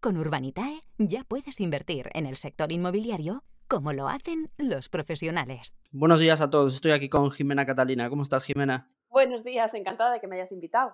[0.00, 5.74] Con Urbanitae ya puedes invertir en el sector inmobiliario como lo hacen los profesionales.
[5.90, 8.08] Buenos días a todos, estoy aquí con Jimena Catalina.
[8.08, 8.90] ¿Cómo estás, Jimena?
[9.08, 10.92] Buenos días, encantada de que me hayas invitado.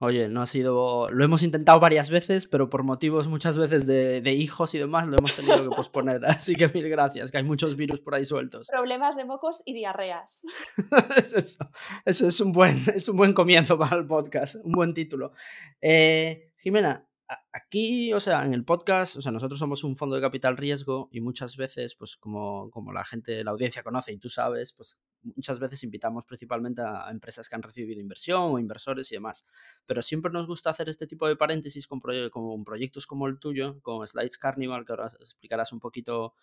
[0.00, 1.08] Oye, no ha sido.
[1.10, 5.16] Lo hemos intentado varias veces, pero por motivos muchas veces de, hijos y demás lo
[5.16, 6.24] hemos tenido que posponer.
[6.26, 8.68] Así que mil gracias, que hay muchos virus por ahí sueltos.
[8.68, 10.42] Problemas de mocos y diarreas.
[11.36, 11.70] eso,
[12.04, 15.32] eso, es, un buen, es un buen comienzo para el podcast, un buen título.
[15.80, 17.06] Eh, Jimena,
[17.52, 21.08] aquí, o sea, en el podcast, o sea, nosotros somos un fondo de capital riesgo
[21.12, 24.98] y muchas veces, pues como, como la gente, la audiencia conoce y tú sabes, pues
[25.22, 29.46] muchas veces invitamos principalmente a, empresas que han recibido inversión o inversores y demás.
[29.86, 33.80] Pero siempre nos gusta hacer este tipo de paréntesis con, con proyectos como el tuyo,
[33.82, 36.34] con Slides Carnival, que ahora explicarás un poquito,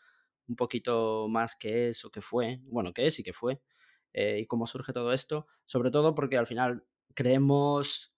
[0.48, 3.62] un poquito más qué es o qué fue, bueno, qué es y qué fue,
[4.14, 8.14] eh, y cómo surge todo esto, sobre todo porque al final creemos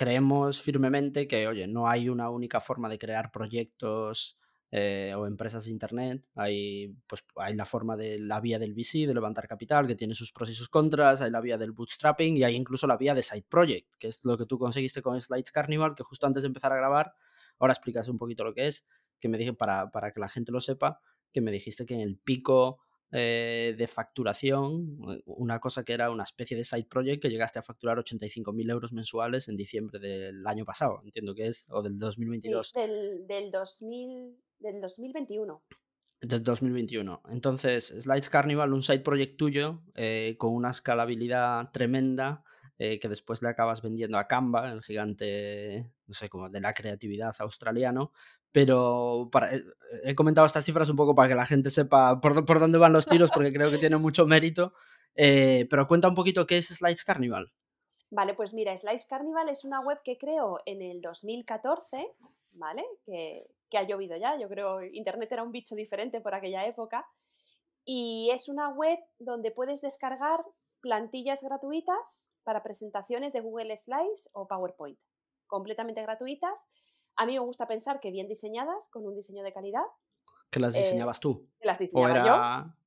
[0.00, 4.38] creemos firmemente que, oye, no hay una única forma de crear proyectos
[4.70, 6.24] eh, o empresas de Internet.
[6.36, 10.14] Hay, pues, hay la forma de la vía del VC, de levantar capital, que tiene
[10.14, 11.20] sus pros y sus contras.
[11.20, 14.24] Hay la vía del bootstrapping y hay incluso la vía de side project, que es
[14.24, 17.12] lo que tú conseguiste con Slides Carnival, que justo antes de empezar a grabar,
[17.58, 18.88] ahora explicas un poquito lo que es,
[19.20, 20.98] que me dije, para, para que la gente lo sepa,
[21.30, 22.78] que me dijiste que en el pico
[23.12, 27.58] eh, de facturación, eh, una cosa que era una especie de side project que llegaste
[27.58, 31.98] a facturar 85.000 euros mensuales en diciembre del año pasado, entiendo que es, o del
[31.98, 32.68] 2022.
[32.68, 35.62] Sí, del, del, 2000, del 2021.
[36.20, 37.22] Del 2021.
[37.30, 42.44] Entonces, Slides Carnival, un side project tuyo eh, con una escalabilidad tremenda
[42.78, 47.36] que después le acabas vendiendo a Canva, el gigante, no sé, como de la creatividad
[47.40, 48.10] australiano,
[48.52, 49.62] pero eh,
[50.04, 52.92] he comentado estas cifras un poco para que la gente sepa por, por dónde van
[52.92, 54.72] los tiros, porque creo que tiene mucho mérito.
[55.14, 57.52] Eh, pero cuenta un poquito qué es Slides Carnival.
[58.10, 62.08] Vale, pues mira, Slides Carnival es una web que creo en el 2014,
[62.52, 62.84] ¿vale?
[63.04, 67.06] Que, que ha llovido ya, yo creo Internet era un bicho diferente por aquella época.
[67.84, 70.44] Y es una web donde puedes descargar
[70.80, 74.98] plantillas gratuitas para presentaciones de Google Slides o PowerPoint,
[75.46, 76.68] completamente gratuitas
[77.20, 79.84] a mí me gusta pensar que bien diseñadas, con un diseño de calidad.
[80.50, 81.46] ¿Que las eh, diseñabas tú?
[81.60, 82.24] Que las diseñaba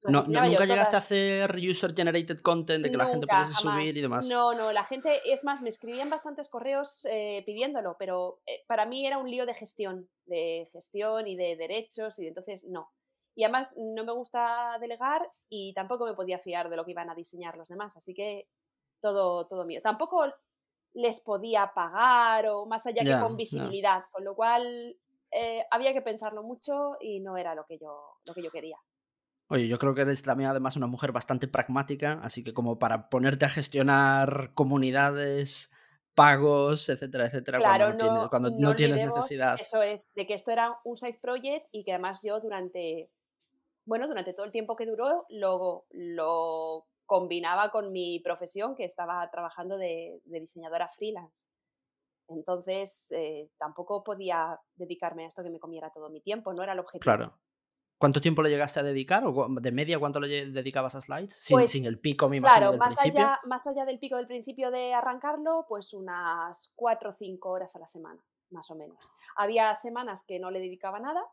[0.02, 0.10] yo.
[0.10, 4.28] no, ¿Nunca llegaste a hacer user-generated content de que la gente pudiese subir y demás?
[4.28, 8.88] No, no, la gente, es más, me escribían bastantes correos eh, pidiéndolo, pero eh, para
[8.88, 12.92] mí era un lío de gestión, de gestión y de derechos, y entonces no.
[13.36, 17.12] Y además no me gusta delegar y tampoco me podía fiar de lo que iban
[17.12, 18.50] a diseñar los demás, así que
[19.00, 19.80] todo, todo mío.
[19.84, 20.26] Tampoco
[20.94, 24.98] les podía pagar o más allá que con visibilidad, con lo cual
[25.32, 28.78] eh, había que pensarlo mucho y no era lo que yo, lo que yo quería.
[29.48, 33.10] Oye, yo creo que eres también además una mujer bastante pragmática, así que como para
[33.10, 35.72] ponerte a gestionar comunidades,
[36.16, 37.60] pagos, etcétera, etcétera,
[38.30, 39.58] cuando no, tienes, necesidad.
[39.60, 43.10] Eso es, de que esto era un side project y que además yo durante,
[43.86, 49.30] bueno, durante todo el tiempo que duró lo, lo combinaba con mi profesión, que estaba
[49.30, 51.50] trabajando de, diseñadora freelance.
[52.28, 56.74] Entonces, eh, tampoco podía dedicarme a esto que me comiera todo mi tiempo, no era
[56.74, 57.04] el objetivo.
[57.04, 57.38] Claro.
[58.04, 59.24] ¿Cuánto tiempo le llegaste a dedicar?
[59.26, 61.34] ¿O de media cuánto le dedicabas a slides?
[61.34, 62.60] Sin, pues, el pico, me imagino.
[62.60, 67.14] Claro, más, allá, más allá del pico del principio de arrancarlo, pues unas cuatro o
[67.14, 68.98] cinco horas a la semana, más o menos.
[69.38, 71.24] Había semanas que no le dedicaba nada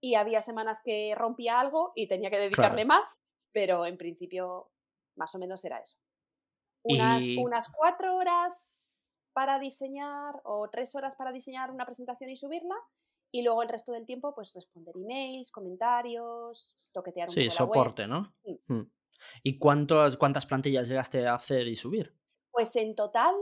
[0.00, 4.70] y había semanas que rompía algo y tenía que dedicarle más, pero en principio
[5.16, 5.98] más o menos era eso.
[6.82, 12.76] Unas, unas cuatro horas para diseñar o tres horas para diseñar una presentación y subirla
[13.32, 18.34] y luego el resto del tiempo pues responder emails, comentarios, toquetear un sí, soporte, ¿no?
[18.68, 18.82] Mm.
[19.42, 22.14] ¿Y cuántas, cuántas plantillas llegaste a hacer y subir?
[22.52, 23.34] Pues en total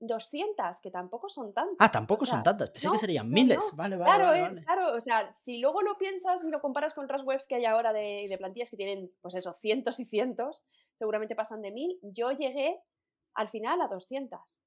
[0.00, 1.76] 200, que tampoco son tantas.
[1.78, 2.70] Ah, tampoco son tantas.
[2.70, 3.72] Pensé que serían miles.
[3.76, 4.96] Vale, vale, claro, vale, eh, claro.
[4.96, 7.92] O sea, si luego lo piensas y lo comparas con otras webs que hay ahora
[7.92, 11.98] de, de, plantillas que tienen, pues eso, cientos y cientos, seguramente pasan de mil.
[12.02, 12.80] Yo llegué
[13.34, 14.64] al final a 200.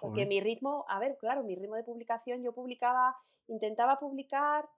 [0.00, 3.16] Porque mi ritmo, a ver, claro, mi ritmo de publicación, yo publicaba,
[3.48, 4.68] intentaba publicar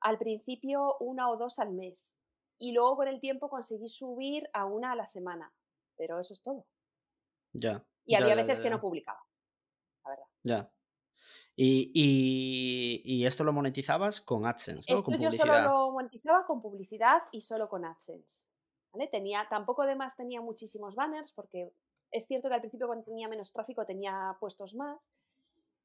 [0.00, 2.18] al principio una o dos al mes.
[2.58, 5.52] Y luego con el tiempo conseguí subir a una a la semana.
[5.96, 6.64] Pero eso es todo.
[7.52, 7.84] Ya.
[8.04, 9.20] Y había veces que no publicaba,
[10.04, 10.26] la verdad.
[10.42, 10.72] Ya.
[11.60, 14.96] Y, esto lo monetizabas con AdSense, ¿no?
[14.96, 18.46] Esto yo solo lo monetizaba con publicidad y solo con AdSense.
[18.92, 19.08] ¿vale?
[19.08, 21.72] Tenía, tampoco además tenía muchísimos banners porque
[22.10, 25.10] es cierto que al principio cuando tenía menos tráfico tenía puestos más,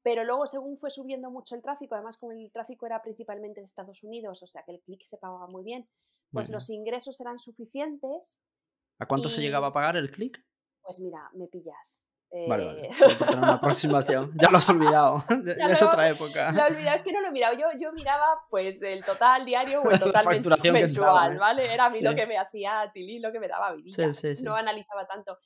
[0.02, 3.64] pero luego según fue subiendo mucho el tráfico, además como el tráfico era principalmente de
[3.64, 5.88] Estados Unidos, o sea que el clic se pagaba muy bien,
[6.30, 8.42] pues los ingresos eran suficientes.
[8.98, 10.44] ¿A cuánto se llegaba a pagar el clic?
[10.84, 12.10] Pues mira, me pillas.
[12.48, 12.88] Vale, vale.
[12.88, 14.30] Eh, una aproximación.
[14.40, 15.24] Ya lo has olvidado.
[15.58, 16.50] ya, es otra época.
[16.50, 17.56] Lo olvidado, es que no lo he mirado.
[17.56, 20.26] Yo, yo miraba pues el total diario o el total
[20.72, 21.72] mensual, ¿vale?
[21.72, 24.10] Era a mí lo que me hacía Tilly, lo que me daba vidilla.
[24.42, 25.38] no analizaba tanto.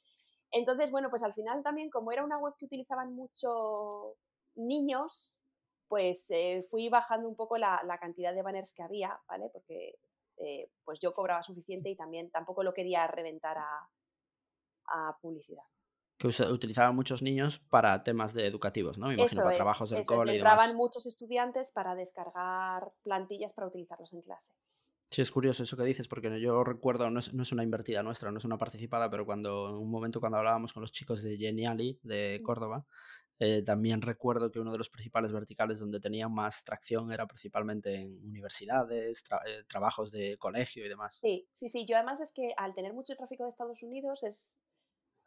[0.50, 4.14] Entonces, bueno, pues al final también, como era una web que utilizaban mucho
[4.54, 5.42] niños,
[5.88, 9.50] pues eh, fui bajando un poco la, la, cantidad de banners que había, ¿vale?
[9.52, 9.98] Porque
[10.38, 13.88] eh, pues yo cobraba suficiente y también tampoco lo quería reventar a,
[14.92, 15.64] a publicidad
[16.18, 19.06] que utilizaban muchos niños para temas de educativos, ¿no?
[19.06, 24.12] Me imagino, para trabajos del cole y entraban muchos estudiantes para descargar plantillas para utilizarlos
[24.12, 24.52] en clase.
[25.10, 28.02] Sí, es curioso eso que dices, porque yo recuerdo, no es, no es, una invertida
[28.02, 31.22] nuestra, no es una participada, pero cuando en un momento cuando hablábamos con los chicos
[31.22, 32.84] de Geniali de Córdoba,
[33.38, 37.94] eh, también recuerdo que uno de los principales verticales donde tenía más tracción era principalmente
[37.94, 41.18] en universidades, eh, trabajos de colegio y demás.
[41.20, 41.86] Sí, sí, sí.
[41.86, 44.58] Yo además es que al tener mucho tráfico de Estados Unidos es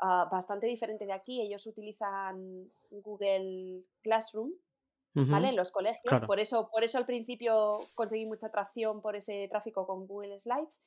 [0.03, 1.42] Ah, bastante diferente de aquí.
[1.42, 4.51] Ellos utilizan Google Classroom,
[5.13, 5.50] ¿vale?
[5.50, 6.21] En los colegios.
[6.25, 10.81] Por, eso, por eso al principio conseguí mucha atracción por ese tráfico con Google Slides.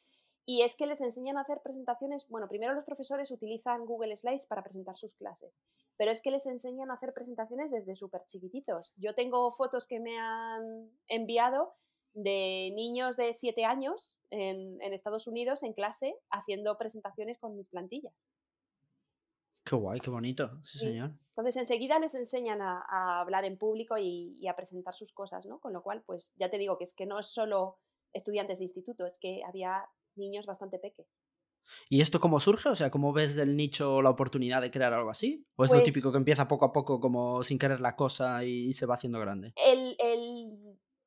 [0.46, 2.28] Y es que les enseñan a hacer presentaciones.
[2.28, 5.60] Bueno, primero los profesores utilizan Google Slides para presentar sus clases,
[5.96, 8.92] pero es que les enseñan a hacer presentaciones desde súper chiquititos.
[8.96, 11.72] Yo tengo fotos que me han enviado
[12.14, 17.68] de niños de 7 años en, en Estados Unidos en clase haciendo presentaciones con mis
[17.68, 18.28] plantillas.
[19.64, 21.12] Qué guay, qué bonito, sí, señor.
[21.30, 25.58] Entonces enseguida les enseñan a, hablar en público y, a presentar sus cosas, ¿no?
[25.58, 27.78] Con lo cual, pues ya te digo que es que no es solo
[28.12, 31.20] estudiantes de instituto, es que había niños bastante pequeños.
[31.88, 32.68] ¿Y esto cómo surge?
[32.68, 35.46] O sea, ¿cómo ves del nicho la oportunidad de crear algo así?
[35.56, 38.44] ¿O es lo típico que pues empieza poco a poco como sin querer la cosa
[38.44, 39.54] y, se va haciendo grande?
[39.56, 39.96] El,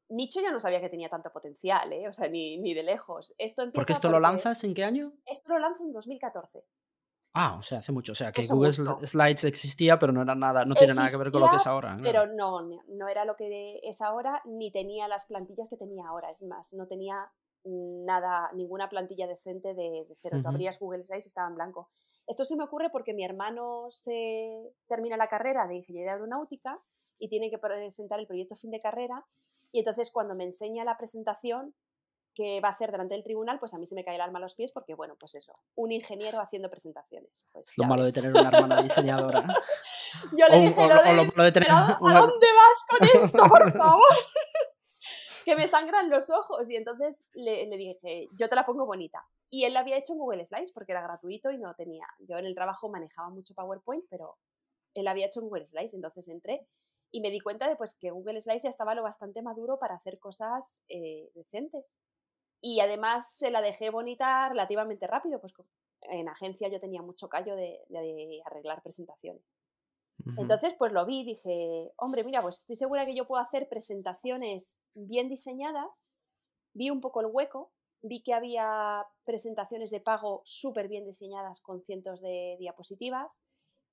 [0.10, 2.08] nicho yo no sabía que tenía tanto potencial, ¿eh?
[2.08, 3.36] O sea, ni, de lejos.
[3.38, 5.14] Esto ¿Por qué esto lo lanzas en qué año?
[5.26, 6.66] Esto lo lanzo en 2014.
[7.40, 8.14] Ah, o sea, hace mucho.
[8.14, 11.32] O sea, que Google Slides existía, pero no era nada, no tiene nada que ver
[11.32, 11.96] con lo que es ahora.
[12.02, 16.32] Pero no, no era lo que es ahora, ni tenía las plantillas que tenía ahora.
[16.32, 17.32] Es más, no tenía
[17.64, 20.40] nada, ninguna plantilla decente de, cero.
[20.42, 21.90] Tú abrías Google Slides y estaba en blanco.
[22.26, 26.80] Esto se me ocurre porque mi hermano se termina la carrera de ingeniería aeronáutica
[27.20, 29.26] y tiene que presentar el proyecto fin de carrera.
[29.72, 31.76] Y entonces cuando me enseña la presentación,
[32.38, 34.38] que va a hacer delante del tribunal, pues a mí se me cae el alma
[34.38, 37.48] a los pies porque, bueno, pues eso, un ingeniero haciendo presentaciones.
[37.52, 39.44] Pues lo malo de tener una hermana diseñadora.
[40.38, 40.88] Yo le dije
[41.36, 44.04] lo, de, tener ¿a dónde vas con esto, por favor?
[45.46, 46.70] que me sangran los ojos.
[46.70, 49.26] Y entonces le, le, dije, yo te la pongo bonita.
[49.50, 52.06] Y él la había hecho en Google Slides porque era gratuito y no tenía.
[52.20, 54.38] Yo en el trabajo manejaba mucho PowerPoint, pero
[54.94, 55.96] él la había hecho en Google Slides.
[55.96, 56.68] Entonces entré
[57.10, 59.96] y me di cuenta de pues, que Google Slides ya estaba lo bastante maduro para
[59.96, 62.00] hacer cosas eh, decentes
[62.62, 65.54] y además se la dejé bonita relativamente rápido, pues
[66.02, 67.80] en agencia yo tenía mucho callo de,
[68.46, 69.44] arreglar presentaciones.
[70.38, 73.70] Entonces, pues lo vi y dije, hombre, mira, pues estoy segura que yo puedo hacer
[73.70, 76.10] presentaciones bien diseñadas.
[76.74, 77.72] Vi un poco el hueco,
[78.02, 83.42] vi que había presentaciones de pago súper bien diseñadas con cientos de diapositivas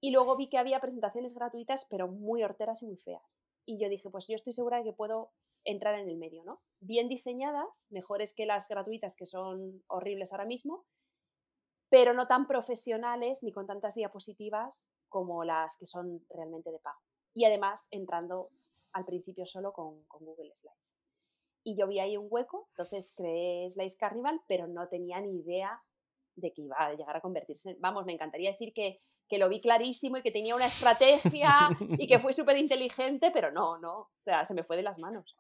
[0.01, 3.43] y luego vi que había presentaciones gratuitas pero muy horteras y muy feas.
[3.67, 5.31] Y yo dije, pues yo estoy segura de que puedo
[5.65, 6.61] entrar en el medio, ¿no?
[6.81, 10.85] Bien diseñadas, mejores que las gratuitas que son horribles ahora mismo,
[11.89, 16.99] pero no tan profesionales ni con tantas diapositivas como las que son realmente de pago.
[17.35, 18.51] Y además entrando
[18.93, 20.97] al principio solo con, Google Slides.
[21.65, 25.83] Y yo vi ahí un hueco, entonces creé Slides Carnival, pero no tenía ni idea
[26.37, 27.77] de que iba a llegar a convertirse.
[27.79, 31.51] Vamos, me encantaría decir que, que lo vi clarísimo y que tenía una estrategia
[31.99, 34.99] y que fue súper inteligente, pero no, no, o sea, se me fue de las
[34.99, 35.37] manos.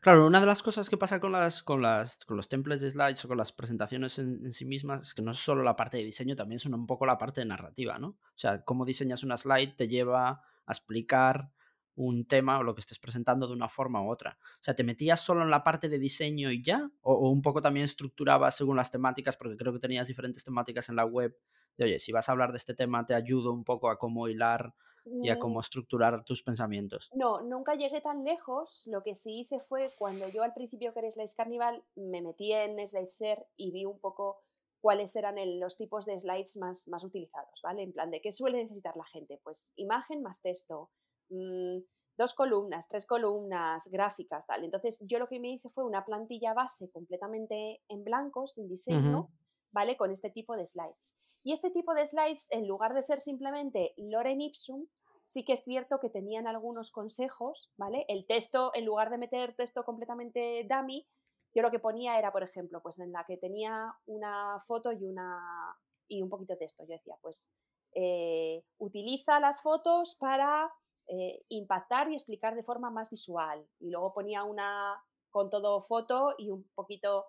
[0.00, 2.90] Claro, una de las cosas que pasa con las, con las, con los templates de
[2.90, 5.96] slides o con las presentaciones en, sí mismas es que no es solo la parte
[5.96, 8.08] de diseño, también es un poco la parte de narrativa, ¿no?
[8.08, 11.52] O sea, cómo diseñas una slide te lleva a explicar
[11.94, 14.38] un tema o lo que estés presentando de una forma u otra.
[14.40, 16.90] O sea, ¿te metías solo en la parte de diseño y ya?
[17.02, 19.36] ¿O, un poco también estructurabas según las temáticas?
[19.36, 21.36] Porque creo que tenías diferentes temáticas en la web.
[21.76, 24.28] De, oye, si vas a hablar de este tema, te ayudo un poco a cómo
[24.28, 27.10] hilar y a cómo estructurar tus pensamientos.
[27.14, 28.84] No, nunca llegué tan lejos.
[28.86, 32.52] Lo que sí hice fue cuando yo al principio que era Slides Carnival me metí
[32.52, 34.42] en SlideShare y vi un poco
[34.80, 37.82] cuáles eran los tipos de slides más, más utilizados, ¿vale?
[37.82, 39.40] En plan de qué suele necesitar la gente.
[39.42, 40.90] Pues imagen más texto,
[41.30, 41.78] mm,
[42.18, 44.64] dos columnas, tres columnas, gráficas, tal.
[44.64, 49.30] Entonces yo lo que me hice fue una plantilla base completamente en blanco, sin diseño,
[49.72, 49.96] ¿vale?
[49.96, 51.16] Con este tipo de slides.
[51.42, 54.86] Y este tipo de slides, en lugar de ser simplemente Loren Ipsum,
[55.24, 58.04] sí que es cierto que tenían algunos consejos, ¿vale?
[58.08, 61.06] El texto, en lugar de meter texto completamente dummy,
[61.54, 65.04] yo lo que ponía era, por ejemplo, pues en la que tenía una foto y,
[65.04, 65.76] una,
[66.08, 66.84] y un poquito de texto.
[66.84, 67.50] Yo decía, pues
[67.94, 70.72] eh, utiliza las fotos para
[71.08, 73.66] eh, impactar y explicar de forma más visual.
[73.80, 77.26] Y luego ponía una con todo foto y un poquito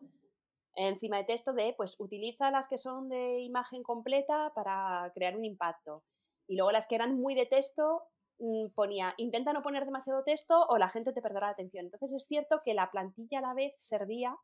[0.75, 5.45] encima de texto de, pues utiliza las que son de imagen completa para crear un
[5.45, 6.03] impacto.
[6.47, 8.03] Y luego las que eran muy de texto,
[8.39, 11.85] mm, ponía, intenta no poner demasiado texto o la gente te perderá la atención.
[11.85, 14.35] Entonces es cierto que la plantilla a la vez servía,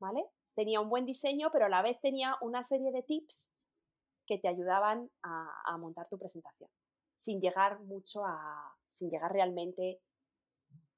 [0.00, 0.24] ¿vale?
[0.54, 3.52] Tenía un buen diseño, pero a la vez tenía una serie de tips
[4.26, 6.70] que te ayudaban a, montar tu presentación,
[7.14, 10.00] sin llegar mucho a, sin llegar realmente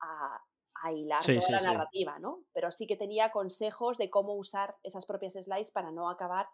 [0.00, 0.42] a,
[0.83, 2.45] a hilar toda la narrativa, ¿no?
[2.52, 6.49] Pero sí que tenía consejos de cómo usar esas propias slides para no acabar,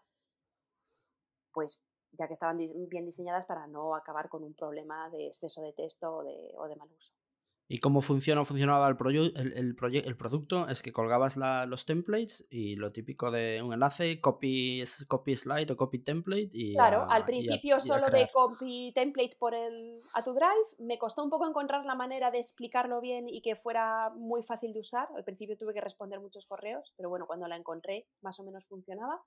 [1.51, 5.73] pues, ya que estaban bien diseñadas, para no acabar con un problema de exceso de
[5.73, 7.13] texto o de, o de mal uso.
[7.71, 8.97] ¿Y cómo funciona funcionaba el,
[9.37, 10.67] el, el, el producto?
[10.67, 15.77] Es que colgabas los templates y lo típico de un enlace, copy, copy slide o
[15.77, 16.49] copy template.
[16.51, 20.51] Y claro, al principio solo de copy template por el, a tu drive.
[20.79, 24.73] Me costó un poco encontrar la manera de explicarlo bien y que fuera muy fácil
[24.73, 25.07] de usar.
[25.15, 28.67] Al principio tuve que responder muchos correos, pero bueno, cuando la encontré más o menos
[28.67, 29.21] funcionaba.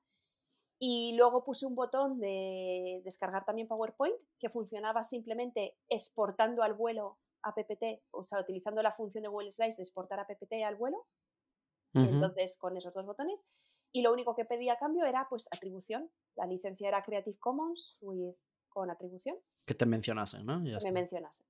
[0.78, 7.16] Y luego puse un botón de descargar también PowerPoint que funcionaba simplemente exportando al vuelo
[7.44, 10.76] a PPT, o sea, utilizando la función de Google Slides de exportar a PPT al
[10.76, 11.06] vuelo.
[11.92, 13.38] Entonces, con esos dos botones.
[13.92, 16.10] Y lo único que pedía a cambio era pues atribución.
[16.34, 18.00] La licencia era Creative Commons
[18.68, 19.36] con atribución.
[19.64, 20.60] Que te mencionasen, ¿no?
[20.64, 21.46] que me mencionasen.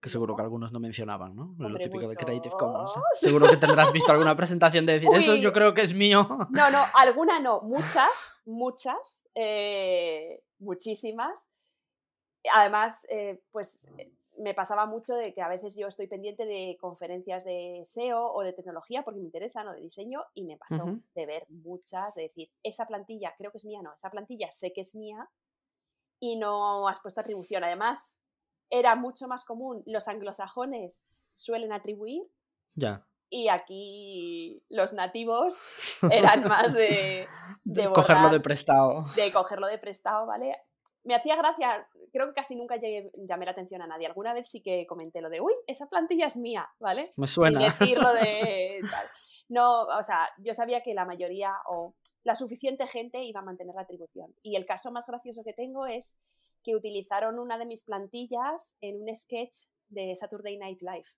[0.00, 1.54] Que seguro que algunos no mencionaban, ¿no?
[1.58, 2.94] lo típico de Creative Commons.
[3.14, 6.26] Seguro que tendrás visto alguna presentación de decir, eso yo creo que es mío.
[6.50, 11.46] No, no, alguna no, muchas, muchas, eh, muchísimas.
[12.54, 13.88] Además, eh, pues
[14.40, 18.42] me pasaba mucho de que a veces yo estoy pendiente de conferencias de SEO o
[18.42, 22.22] de tecnología porque me interesan o de diseño y me pasó de ver muchas, de
[22.22, 25.28] decir, esa plantilla creo que es mía, no, esa plantilla sé que es mía
[26.18, 27.64] y no has puesto atribución.
[27.64, 28.20] Además,
[28.70, 32.22] era mucho más común, los anglosajones suelen atribuir.
[32.74, 33.06] Ya.
[33.28, 35.62] Y aquí los nativos
[36.10, 37.28] eran más de,
[37.64, 39.04] de cogerlo de prestado.
[39.14, 40.56] De cogerlo de prestado, ¿vale?
[41.04, 44.06] Me hacía gracia, creo que casi nunca llamé la atención a nadie.
[44.06, 47.10] Alguna vez sí que comenté lo de, uy, esa plantilla es mía, ¿vale?
[47.16, 47.60] Me suena.
[47.60, 48.80] Sin decirlo de
[49.50, 53.74] No, o sea, yo sabía que la mayoría o la suficiente gente iba a mantener
[53.74, 54.32] la atribución.
[54.42, 56.16] Y el caso más gracioso que tengo es
[56.62, 59.56] que utilizaron una de mis plantillas en un sketch
[59.88, 61.08] de Saturday Night Live.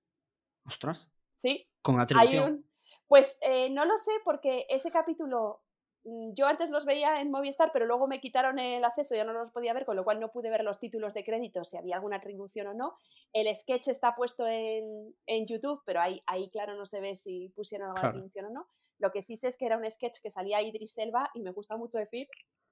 [0.65, 1.13] Ostras.
[1.37, 1.69] Sí.
[1.83, 2.65] Con atribución.
[3.07, 5.62] Pues eh, no lo sé porque ese capítulo
[6.05, 9.51] yo antes los veía en Movistar, pero luego me quitaron el acceso, ya no los
[9.53, 12.17] podía ver, con lo cual no pude ver los títulos de crédito, si había alguna
[12.17, 12.97] atribución o no.
[13.33, 17.51] El sketch está puesto en, en YouTube, pero ahí, ahí, claro, no se ve si
[17.55, 18.69] pusieron alguna atribución o no.
[18.99, 21.53] Lo que sí sé es que era un sketch que salía Idris Elba y me
[21.53, 22.29] gusta mucho decir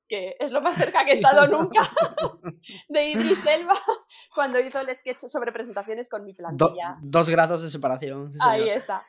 [0.08, 1.82] que es lo más cerca que he estado nunca
[2.88, 3.74] de Idris Elba
[4.34, 6.98] cuando hizo el sketch sobre presentaciones con mi plantilla.
[7.00, 8.30] dos grados de separación.
[8.40, 9.06] ahí está.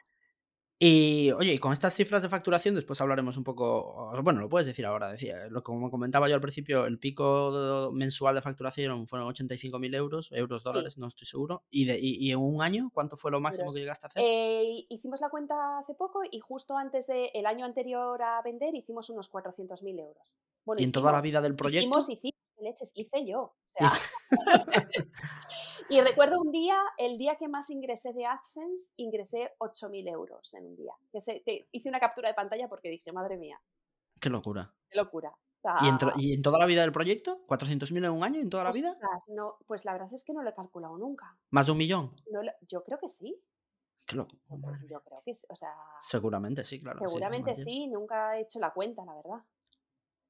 [0.84, 4.12] Y oye, y con estas cifras de facturación, después hablaremos un poco.
[4.24, 5.12] Bueno, lo puedes decir ahora.
[5.12, 10.32] Decía, lo, como comentaba yo al principio, el pico mensual de facturación fueron 85.000 euros,
[10.32, 11.62] euros, dólares, no estoy seguro.
[11.70, 14.24] ¿Y, de, y, en un año cuánto fue lo máximo que llegaste a hacer?
[14.26, 19.08] Eh, hicimos la cuenta hace poco y justo antes del año anterior a vender hicimos
[19.12, 20.24] unos 400.000 euros.
[20.78, 21.86] ¿Y en toda la vida del proyecto?
[21.86, 23.40] Hicimos, hicimos, leches, hice yo.
[23.42, 23.92] O sea,
[25.90, 30.66] y recuerdo un día, el día que más ingresé de AdSense, ingresé 8.000 euros en
[30.66, 30.94] un día.
[31.72, 33.60] hice una captura de pantalla porque dije, madre mía.
[34.20, 34.74] Qué locura.
[34.90, 35.34] Qué locura.
[36.18, 37.46] ¿Y, en toda la vida del proyecto?
[37.48, 38.40] ¿400.000 en un año?
[38.40, 38.98] ¿En toda la vida?
[39.36, 41.38] No, pues la verdad es que no lo he calculado nunca.
[41.52, 42.16] ¿Más de un millón?
[42.68, 43.40] yo creo que sí.
[44.06, 44.36] Qué loco.
[44.90, 45.46] Yo creo que sí.
[45.50, 47.00] O sea, seguramente sí, claro.
[47.00, 49.44] Seguramente sí, nunca he hecho la cuenta, la verdad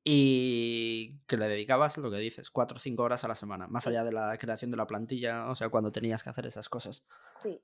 [0.04, 3.86] y que le dedicabas lo que dices, cuatro o cinco horas a la semana, más
[3.88, 7.06] allá de la creación de la plantilla, o sea, cuando tenías que hacer esas cosas.
[7.40, 7.62] Sí.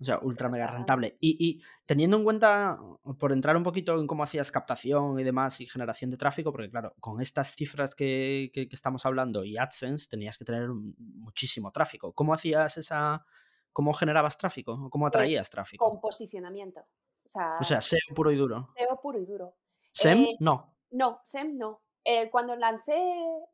[0.00, 1.16] O sea, ultra mega rentable.
[1.20, 2.78] Y, y, teniendo en cuenta,
[3.18, 6.68] por entrar un poquito en cómo hacías captación y demás y generación de tráfico, porque
[6.68, 12.12] claro, con estas cifras que, que, estamos hablando y AdSense tenías que tener muchísimo tráfico.
[12.12, 13.24] ¿Cómo hacías esa,
[13.72, 14.90] cómo generabas tráfico?
[14.90, 15.88] ¿Cómo pues atraías tráfico?
[15.88, 16.80] Con posicionamiento.
[17.24, 18.68] O sea, o sea, SEO puro y duro.
[18.76, 19.54] SEO puro y duro.
[19.92, 20.73] SEM, eh, no.
[20.94, 21.82] No, SEM no.
[22.04, 22.94] eh, cuando lancé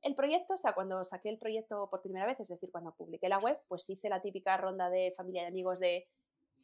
[0.03, 3.29] el proyecto, o sea, cuando saqué el proyecto por primera vez, es decir, cuando publiqué
[3.29, 6.07] la web, pues hice la típica ronda de familia y amigos de,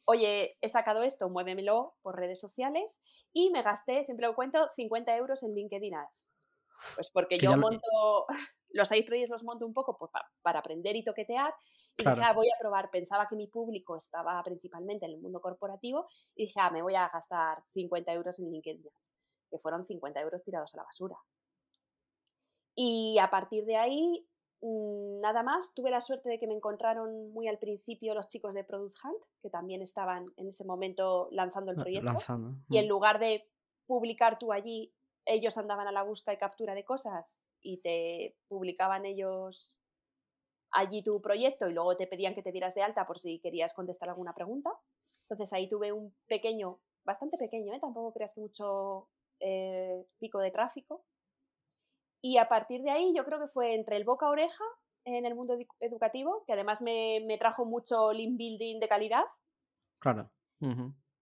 [0.05, 2.99] oye, he sacado esto, muévemelo por redes sociales
[3.33, 6.33] y me gasté, siempre lo cuento, 50 euros en LinkedIn Ads.
[6.95, 8.27] Pues porque yo monto,
[8.75, 10.11] los iTrades los monto un poco pues,
[10.43, 11.55] para aprender y toquetear
[11.97, 15.41] y dije, ah, voy a probar, pensaba que mi público estaba principalmente en el mundo
[15.41, 19.15] corporativo y dije, ah, me voy a gastar 50 euros en LinkedIn Ads,
[19.51, 21.17] que fueron 50 euros tirados a la basura.
[22.75, 24.29] Y a partir de ahí,
[24.61, 28.53] mm, nada más, tuve la suerte de que me encontraron muy al principio los chicos
[28.55, 32.19] de Product Hunt, que también estaban en ese momento lanzando el proyecto.
[32.69, 33.49] Y en lugar de
[33.87, 34.93] publicar tú allí,
[35.25, 39.81] ellos andaban a la busca y captura de cosas y te publicaban ellos
[40.71, 43.75] allí tu proyecto y luego te pedían que te dieras de alta por si querías
[43.75, 44.71] contestar alguna pregunta.
[45.23, 47.81] Entonces ahí tuve un pequeño, bastante pequeño, ¿eh?
[47.81, 49.09] tampoco creas que mucho
[49.41, 51.05] eh, pico de tráfico,
[52.27, 54.65] y a partir de ahí yo creo que fue entre el boca a oreja
[55.05, 59.23] en el mundo educativo, que además me, trajo mucho link building de calidad.
[60.01, 60.29] Claro.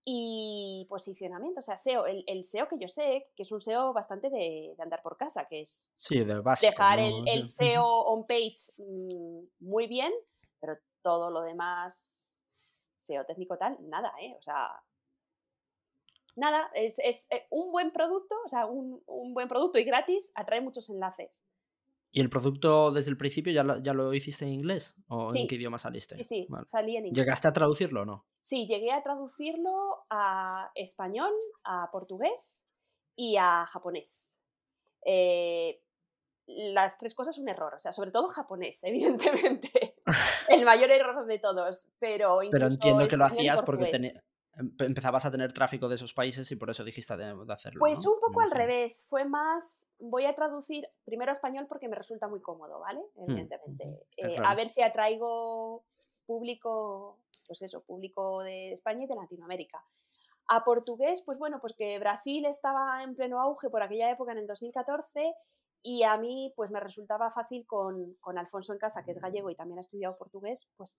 [0.07, 4.31] Y posicionamiento, o sea, SEO, el, SEO que yo sé, que es un SEO bastante
[4.31, 9.87] de, andar por casa, que es sí, de dejar el, SEO on page mm, muy
[9.87, 10.13] bien,
[10.61, 12.39] pero todo lo demás,
[12.97, 14.35] SEO técnico tal, nada, ¿eh?
[14.39, 14.83] O sea,
[16.37, 19.03] nada, es, eh, un buen producto, o sea, un,
[19.35, 21.45] buen producto y gratis atrae muchos enlaces.
[22.11, 24.95] ¿Y el producto desde el principio ya lo, ya lo hiciste en inglés?
[25.09, 26.17] ¿O en qué idioma saliste?
[26.19, 27.25] Sí, sí, salí en inglés.
[27.25, 28.27] ¿Llegaste a traducirlo o no?
[28.41, 31.33] Sí, llegué a traducirlo a español,
[31.65, 32.65] a portugués
[33.17, 34.37] y a japonés.
[35.05, 35.81] Eh,
[36.47, 39.97] las tres cosas un error, o sea, sobre todo japonés, evidentemente.
[40.49, 44.23] el mayor error de todos, pero Pero entiendo que lo hacías porque tenía
[44.57, 47.81] empezabas a tener tráfico de esos países y por eso dijiste de, hacerlo.
[47.81, 51.97] Pues un poco al revés, fue más, voy a traducir primero a español porque me
[51.97, 53.01] resulta muy cómodo, ¿vale?
[53.15, 54.07] Hmm, Evidentemente.
[54.17, 55.85] Eh, a ver si atraigo
[56.27, 59.85] público, pues eso, público de España y de Latinoamérica.
[60.49, 64.39] A portugués, pues bueno, pues que Brasil estaba en pleno auge por aquella época, en
[64.39, 65.35] el 2014,
[65.83, 69.51] y a mí pues me resultaba fácil con, con Alfonso en casa, que es gallego
[69.51, 70.99] y también ha estudiado portugués, pues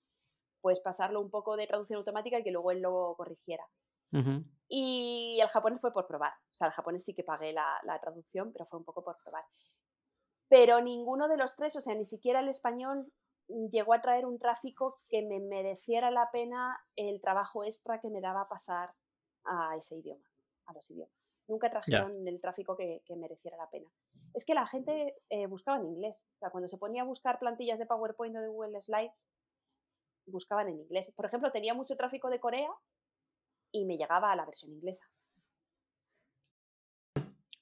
[0.66, 3.64] pues pasarlo un poco de traducción automática y que luego él lo corrigiera.
[4.68, 6.32] Y el japonés fue por probar.
[6.32, 9.44] O sea, el japonés sí que pagué la, traducción, pero fue un poco por probar.
[10.50, 13.14] Pero ninguno de los tres, o sea, ni siquiera el español
[13.48, 18.20] llegó a traer un tráfico que me mereciera la pena el trabajo extra que me
[18.20, 18.92] daba pasar
[19.44, 20.28] a ese idioma,
[20.66, 21.32] a los idiomas.
[21.48, 23.88] Nunca trajeron el tráfico que, mereciera la pena.
[24.34, 26.26] Es que la gente eh, buscaba en inglés.
[26.38, 29.30] O sea, cuando se ponía a buscar plantillas de PowerPoint o de Google Slides,
[30.28, 31.12] buscaban en inglés.
[31.16, 32.70] Por ejemplo, tenía mucho tráfico de Corea
[33.72, 35.06] y me llegaba a la versión inglesa.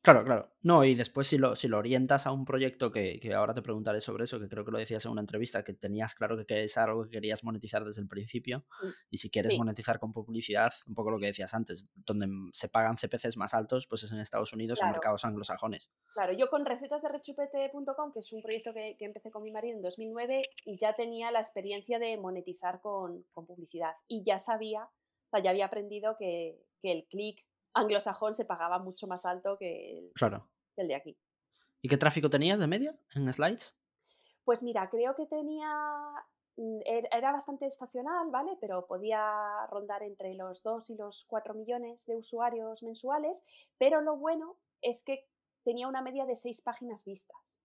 [0.03, 0.49] Claro, claro.
[0.63, 4.01] No, y después si lo, si lo orientas a un proyecto que, ahora te preguntaré
[4.01, 6.77] sobre eso, que creo que lo decías en una entrevista, que tenías claro que es
[6.77, 10.93] algo que querías monetizar desde el principio, mm, y si quieres monetizar con publicidad, un
[10.93, 14.51] poco lo que decías antes, donde se pagan CPCs más altos, pues es en Estados
[14.51, 15.89] Unidos en mercados anglosajones.
[16.13, 19.77] Claro, yo con recetas de rechupete.com, que es un proyecto que, empecé con mi marido
[19.77, 20.41] en 2009,
[20.81, 25.65] ya tenía la experiencia de monetizar con, publicidad y ya sabía, o sea, ya había
[25.65, 30.49] aprendido que, que el clic anglosajón se pagaba mucho más alto que el, claro.
[30.77, 31.17] el de aquí.
[31.81, 33.77] ¿Y qué tráfico tenías de media en slides?
[34.45, 35.69] Pues mira, creo que tenía.
[36.55, 38.57] Mm, er, era bastante estacional, ¿vale?
[38.61, 39.21] Pero podía
[39.69, 43.43] rondar entre los 2 y los 4 millones de usuarios mensuales.
[43.77, 45.27] Pero lo bueno es que
[45.63, 47.59] tenía una media de 6 páginas vistas.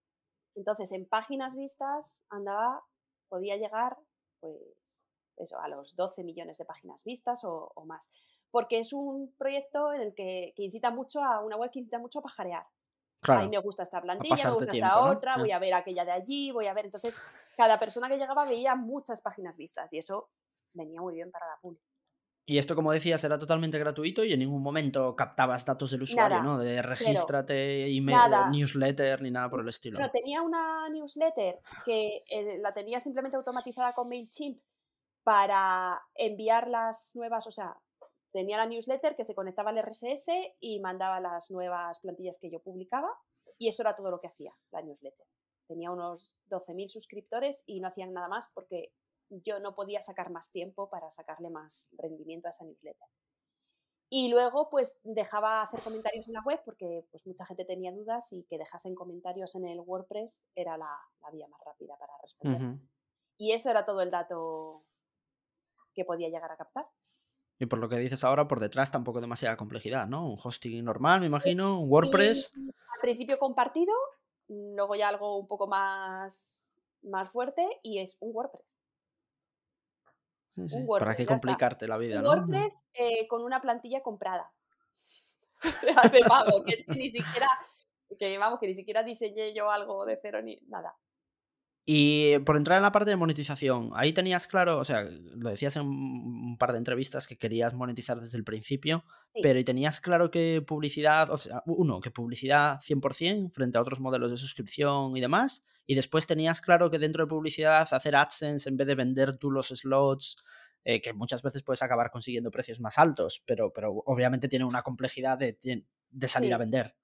[0.54, 2.82] Entonces, en páginas vistas andaba,
[3.28, 3.96] podía llegar,
[4.40, 8.10] pues, eso, a los 12 millones de páginas vistas o más
[8.50, 12.20] porque es un proyecto en el que, incita mucho a una web que incita mucho
[12.20, 12.66] a pajarear.
[13.20, 13.42] Claro.
[13.42, 16.52] A me gusta esta plantilla, me gusta esta otra, voy a ver aquella de allí,
[16.52, 16.86] voy a ver.
[16.86, 20.30] Entonces, cada persona que llegaba veía muchas páginas vistas y eso
[20.72, 21.80] venía muy bien para la publi.
[22.48, 26.42] Y esto, como decías, era totalmente gratuito y en ningún momento captabas datos del usuario,
[26.42, 26.56] ¿no?
[26.56, 30.00] De regístrate, email, newsletter, ni nada por el estilo.
[30.00, 34.62] No, tenía una newsletter que eh, la tenía simplemente automatizada con MailChimp
[35.22, 37.76] para enviar las nuevas, o sea,
[38.32, 40.28] tenía la newsletter que se conectaba al RSS
[40.60, 43.10] y mandaba las nuevas plantillas que yo publicaba
[43.58, 45.26] y eso era todo lo que hacía la newsletter.
[45.66, 48.92] Tenía unos 12.000 suscriptores y no hacían nada más porque
[49.30, 53.08] yo no podía sacar más tiempo para sacarle más rendimiento a esa newsletter.
[54.10, 58.32] Y luego pues dejaba hacer comentarios en la web porque pues mucha gente tenía dudas
[58.32, 60.98] y que dejasen comentarios en el WordPress era la,
[61.30, 62.78] vía más rápida para responder.
[63.36, 64.84] Y eso era todo el dato
[65.92, 66.86] que podía llegar a captar.
[67.68, 70.26] Por lo que dices ahora, por detrás tampoco demasiada complejidad, ¿no?
[70.26, 72.52] Un hosting normal, me imagino, un WordPress.
[72.56, 73.92] al principio compartido
[74.48, 76.64] luego ya algo un poco más,
[77.02, 78.82] más fuerte y es un WordPress.
[80.50, 81.34] Sí, sí, Un ¿Para WordPress, qué está.
[81.34, 82.28] complicarte la vida, Un no?
[82.30, 84.50] WordPress eh, con una plantilla comprada.
[85.64, 87.48] O sea, de pago, que es que ni siquiera,
[88.16, 90.94] que vamos, que ni siquiera diseñé yo algo de cero ni nada.
[91.90, 95.74] Y por entrar en la parte de monetización, ahí tenías claro, o sea, lo decías
[95.76, 99.40] en un par de entrevistas que querías monetizar desde el principio, Sí.
[99.42, 104.00] pero ¿y tenías claro que publicidad, o sea, uno, que publicidad 100% frente a otros
[104.00, 108.68] modelos de suscripción y demás, y después tenías claro que dentro de publicidad hacer AdSense
[108.68, 110.36] en vez de vender tú los slots,
[110.84, 114.82] eh, que muchas veces puedes acabar consiguiendo precios más altos, pero, pero obviamente tiene una
[114.82, 115.58] complejidad de,
[116.10, 116.94] de salir a vender.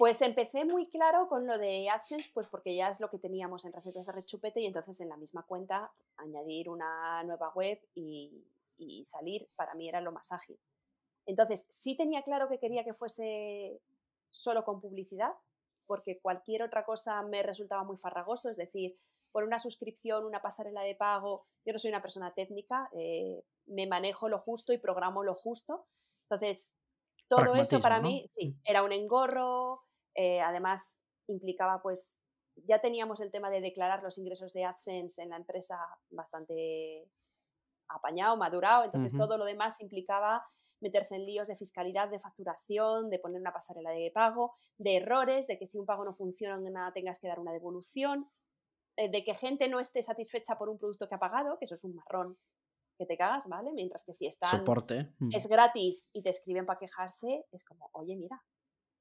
[0.00, 3.66] Pues empecé muy claro con lo de AdSense, pues porque ya es lo que teníamos
[3.66, 8.46] en recetas de rechupete y entonces en la misma cuenta añadir una nueva web y,
[8.78, 10.58] y salir para mí era lo más ágil.
[11.26, 13.82] Entonces sí tenía claro que quería que fuese
[14.30, 15.34] solo con publicidad,
[15.84, 18.98] porque cualquier otra cosa me resultaba muy farragoso, es decir,
[19.32, 23.86] por una suscripción, una pasarela de pago, yo no soy una persona técnica, eh, me
[23.86, 25.84] manejo lo justo y programo lo justo.
[26.22, 26.78] Entonces,
[27.28, 28.08] todo eso para ¿no?
[28.08, 28.60] mí, sí, Mm.
[28.64, 32.22] era un engorro, eh, además implicaba pues,
[32.56, 35.78] ya teníamos el tema de declarar los ingresos de AdSense en la empresa
[36.10, 37.08] bastante
[37.88, 40.44] apañado, madurado, entonces todo lo demás implicaba
[40.80, 45.46] meterse en líos de fiscalidad, de facturación, de poner una pasarela de pago, de errores,
[45.46, 48.30] de que si un pago no funciona tengas que dar una devolución,
[48.96, 51.74] eh, de que gente no esté satisfecha por un producto que ha pagado, que eso
[51.74, 52.38] es un marrón
[52.98, 53.72] que te cagas, ¿vale?
[53.72, 55.14] Mientras que si están, Soporte.
[55.18, 55.34] mm.
[55.34, 58.42] es gratis y te escriben para quejarse, es como, oye, mira,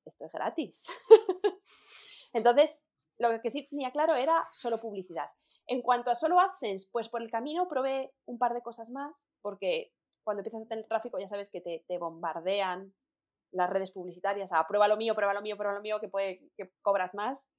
[0.10, 0.88] esto es gratis.
[2.34, 2.86] Entonces,
[3.17, 5.30] lo que sí tenía claro era solo publicidad.
[5.67, 9.30] En cuanto a solo AdSense, pues por el camino probé un par de cosas más,
[9.41, 9.93] porque
[10.24, 12.93] cuando empiezas a tener tráfico ya sabes que te, te bombardean
[13.52, 16.50] las redes publicitarias a prueba lo mío, prueba lo mío, prueba lo mío, que, puede,
[16.56, 17.52] que cobras más.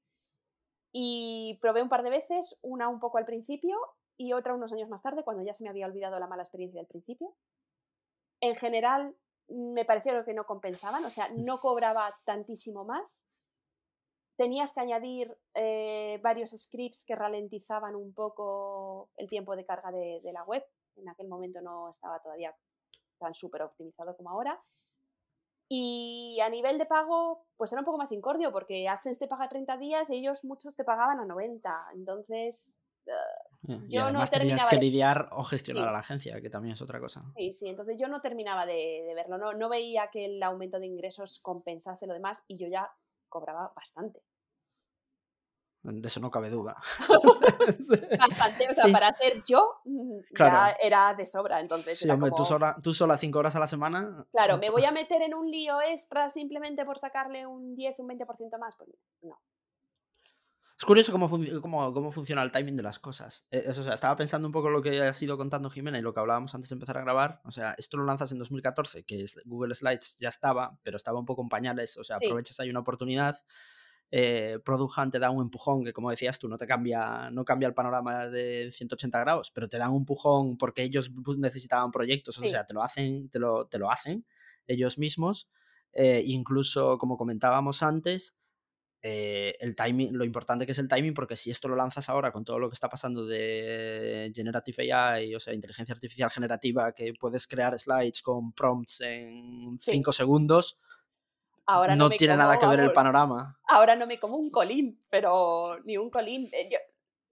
[0.93, 3.79] Y probé un par de veces, una un poco al principio
[4.17, 6.81] y otra unos años más tarde, cuando ya se me había olvidado la mala experiencia
[6.81, 7.35] del principio.
[8.41, 9.17] En general,
[9.51, 13.27] me pareció que no compensaban, o sea, no cobraba tantísimo más.
[14.37, 20.21] Tenías que añadir eh, varios scripts que ralentizaban un poco el tiempo de carga de,
[20.23, 20.65] de la web.
[20.97, 22.55] En aquel momento no estaba todavía
[23.19, 24.59] tan súper optimizado como ahora.
[25.73, 29.49] Y a nivel de pago, pues era un poco más incordio, porque AdSense te paga
[29.49, 31.91] 30 días y ellos muchos te pagaban a 90.
[31.95, 32.80] Entonces,
[33.69, 35.89] uh, Y yo no tenías que de- lidiar o gestionar Sí.
[35.89, 37.25] a la agencia, que también es otra cosa.
[37.37, 40.79] Sí, sí, entonces yo no terminaba de, de verlo, no, no veía que el aumento
[40.79, 42.91] de ingresos compensase lo demás y yo ya
[43.29, 44.23] cobraba bastante.
[45.83, 46.77] De eso no cabe duda.
[48.19, 48.93] Bastante, o sea, Sí.
[48.93, 53.17] para ser yo mm, ya era de sobra, entonces Sí, hombre, tú, sola, tú sola
[53.17, 54.27] cinco horas a la semana.
[54.31, 58.09] claro, ¿me voy a meter en un lío extra simplemente por sacarle un 10, un
[58.09, 58.75] 20% más?
[58.77, 58.91] Pues
[59.23, 59.41] no.
[60.81, 61.29] Es curioso cómo,
[61.61, 63.47] cómo, cómo funciona el timing de las cosas.
[63.51, 66.15] Eso, o sea, estaba pensando un poco lo que has ido contando Jimena y lo
[66.15, 67.43] que hablábamos antes de empezar a grabar.
[67.45, 71.19] O sea, esto lo lanzas en 2014, que es Google Slides ya estaba, pero estaba
[71.19, 71.99] un poco en pañales.
[71.99, 72.25] O sea, Sí.
[72.25, 73.37] aprovechas ahí una oportunidad.
[74.11, 77.45] Eh, Product Hunt te da un empujón que, como decías tú, no te cambia, no
[77.45, 82.39] cambia el panorama de 180 grados, pero te dan un empujón porque ellos necesitaban proyectos.
[82.39, 82.49] O Sí.
[82.49, 84.25] sea, te lo hacen, te lo, te lo hacen
[84.67, 85.51] ellos mismos.
[85.93, 88.39] Eh, incluso, como comentábamos antes,
[89.03, 92.33] eh, el timing, lo importante que es el timing, porque si esto lo lanzas ahora
[92.33, 97.15] con todo lo que está pasando de Generative AI, o sea, inteligencia artificial generativa, que
[97.15, 99.93] puedes crear slides con prompts en Sí.
[99.93, 100.81] 5 segundos,
[101.67, 103.59] Ahora no, no tiene como, nada que ver el panorama.
[103.69, 106.49] ahora no me como un colín, pero ni un colín.
[106.53, 106.79] Eh, Yo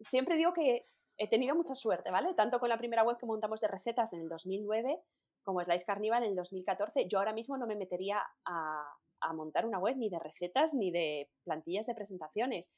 [0.01, 0.85] siempre digo que
[1.17, 2.33] he tenido mucha suerte, ¿vale?
[2.35, 5.01] Tanto con la primera web que montamos de recetas en el 2009
[5.43, 7.09] como Slice Carnival en el 2014.
[7.09, 8.85] Yo ahora mismo no me metería a,
[9.21, 12.73] a montar una web ni de recetas ni de plantillas de presentaciones.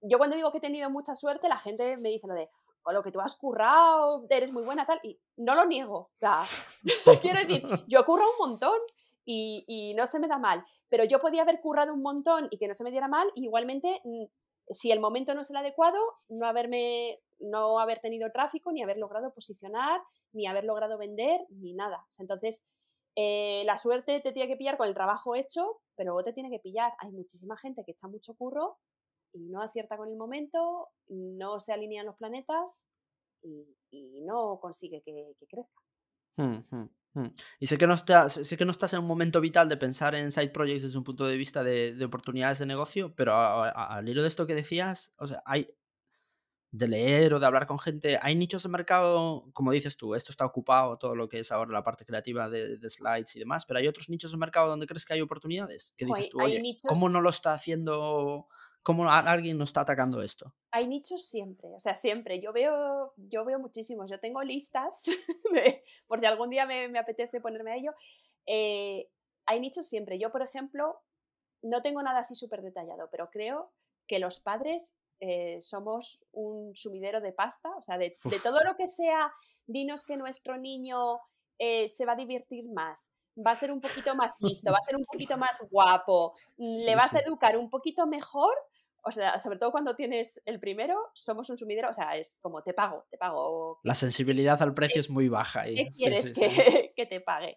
[0.00, 2.48] Yo cuando digo que he tenido mucha suerte, la gente me dice lo de,
[2.82, 5.96] con lo que tú has currado, eres muy buena, tal, y no lo niego.
[5.96, 6.42] O sea,
[7.22, 8.78] quiero decir, yo curro un montón
[9.24, 12.66] y, no se me da mal, pero yo podía haber currado un montón y que
[12.66, 14.24] no se me diera mal, igualmente, mm,
[14.68, 18.98] si el momento no es el adecuado, no haberme, no haber tenido tráfico, ni haber
[18.98, 20.00] logrado posicionar,
[20.32, 22.06] ni haber logrado vender, ni nada.
[22.18, 22.66] Entonces,
[23.16, 26.50] eh, la suerte te tiene que pillar con el trabajo hecho, pero luego te tiene
[26.50, 26.92] que pillar.
[26.98, 28.78] Hay muchísima gente que echa mucho curro
[29.34, 32.86] y no acierta con el momento, no se alinean los planetas
[33.42, 33.66] y,
[34.24, 35.82] no consigue que, crezca.
[36.36, 37.34] Hmm, hmm, hmm.
[37.60, 40.14] Y sé que, no estás, sé que no estás en un momento vital de pensar
[40.14, 43.68] en side projects desde un punto de vista de, de oportunidades de negocio, pero a-
[43.68, 45.66] a- al hilo de esto que decías, o sea, hay
[46.72, 50.32] de leer o de hablar con gente, hay nichos de mercado, como dices tú, esto
[50.32, 53.66] está ocupado, todo lo que es ahora la parte creativa de, de slides y demás,
[53.66, 56.40] pero hay otros nichos de mercado donde crees que hay oportunidades, que Jo, dices tú,
[56.42, 58.48] oye, nichos- ¿cómo no lo está haciendo
[58.82, 60.54] cómo alguien nos está atacando esto?
[60.72, 62.40] Hay nichos siempre, o sea, siempre.
[62.40, 64.10] Yo veo, yo veo muchísimos.
[64.10, 65.04] Yo tengo listas,
[66.08, 67.92] por si algún día me, apetece ponerme a ello.
[68.46, 69.08] Eh,
[69.46, 70.18] hay nichos siempre.
[70.18, 70.98] Yo, por ejemplo,
[71.62, 73.72] no tengo nada así súper detallado, pero creo
[74.08, 78.88] que los padres eh, somos un sumidero de pasta, o sea, de, todo lo que
[78.88, 79.32] sea,
[79.68, 81.20] dinos que nuestro niño
[81.60, 84.84] eh, se va a divertir más, va a ser un poquito más listo, va a
[84.84, 88.52] ser un poquito más guapo, le vas a educar un poquito mejor,
[89.04, 92.64] o sea, sobre todo cuando tienes el primero, somos un sumidero, o sea, es como
[92.64, 93.78] te pago, te pago.
[93.84, 95.62] La sensibilidad al precio es muy baja.
[95.66, 97.56] ¿Qué quieres que, que, te pague?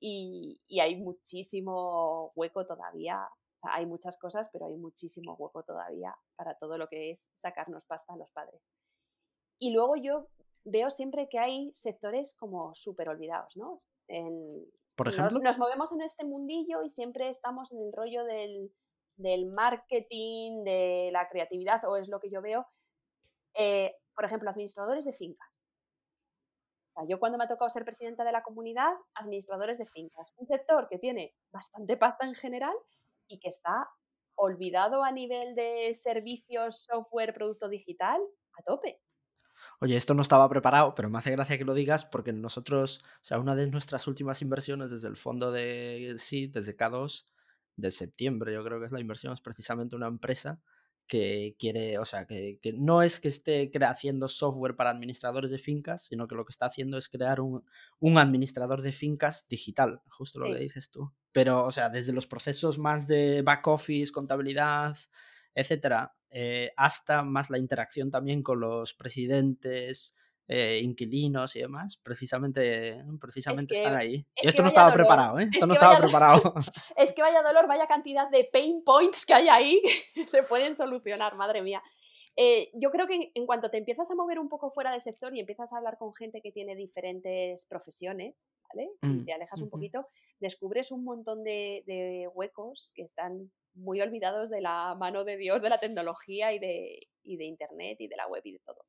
[0.00, 3.28] Y, y, hay muchísimo hueco todavía.
[3.64, 7.86] Sea, hay muchas cosas, pero hay muchísimo hueco todavía para todo lo que es sacarnos
[7.86, 8.60] pasta a los padres.
[9.58, 10.28] Y luego yo
[10.64, 13.80] veo siempre que hay sectores como súper olvidados, ¿no?
[14.08, 15.40] En, Por ejemplo.
[15.40, 18.70] Nos, movemos en este mundillo y siempre estamos en el rollo del,
[19.16, 22.66] del marketing, de la creatividad, o es lo que yo veo.
[23.54, 25.64] Eh, por ejemplo, administradores de fincas.
[26.88, 30.34] O sea, yo cuando me ha tocado ser presidenta de la comunidad, administradores de fincas.
[30.36, 32.74] Un sector que tiene bastante pasta en general
[33.28, 33.88] y que está
[34.36, 38.20] olvidado a nivel de servicios, software, producto digital,
[38.58, 39.00] a tope.
[39.80, 43.24] Oye, esto no estaba preparado, pero me hace gracia que lo digas porque nosotros, o
[43.24, 47.26] sea, una de nuestras últimas inversiones desde el fondo de sí, desde K2,
[47.76, 50.60] de septiembre, yo creo que es la inversión, es precisamente una empresa
[51.06, 56.06] que quiere, o sea, que, no es que esté haciendo software para administradores de fincas,
[56.06, 57.64] sino que lo que está haciendo es crear un,
[58.16, 61.12] administrador de fincas digital, justo lo que dices tú.
[61.32, 64.96] Pero, o sea, desde los procesos más de back office, contabilidad,
[65.54, 73.02] etcétera, eh, hasta más la interacción también con los presidentes, eh, inquilinos y demás, precisamente,
[73.20, 74.26] precisamente están ahí.
[74.42, 75.48] y esto no estaba preparado, ¿eh?
[75.50, 76.54] Esto no estaba preparado.
[76.96, 79.80] Es que vaya dolor, vaya cantidad de pain points que hay ahí
[80.14, 81.82] que se pueden solucionar, madre mía.
[82.36, 85.34] Eh, yo creo que en, cuanto te empiezas a mover un poco fuera del sector
[85.34, 88.90] y empiezas a hablar con gente que tiene diferentes profesiones, ¿vale?
[89.02, 90.08] Y mm, te alejas un poquito,
[90.40, 95.62] descubres un montón de, de, huecos que están muy olvidados de la mano de Dios,
[95.62, 98.84] de la tecnología y de, y de Internet y de la web y de todo.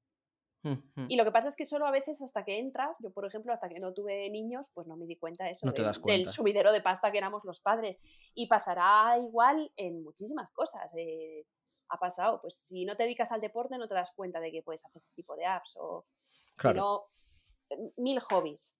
[1.07, 3.53] Y lo que pasa es que solo a veces hasta que entras, yo por ejemplo,
[3.53, 5.67] hasta que no tuve niños, pues no me di cuenta de eso,
[6.05, 7.97] del sumidero de pasta que éramos los padres.
[8.33, 10.91] Y pasará igual en muchísimas cosas.
[10.97, 11.45] Eh,
[11.89, 14.63] ha pasado, pues si no te dedicas al deporte no te das cuenta de que
[14.63, 16.07] puedes hacer este tipo de apps o
[16.55, 17.09] claro.
[17.69, 18.77] Eh, mil hobbies.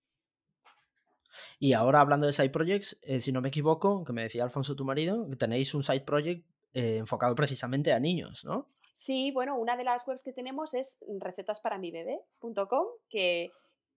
[1.60, 4.76] Y ahora hablando de side projects, eh, si no me equivoco, que me decía Alfonso
[4.76, 8.75] tu marido, que tenéis un side project enfocado precisamente a niños, ¿no?
[8.98, 13.52] Sí, bueno, una de las webs que tenemos es recetasparamibebé.com, que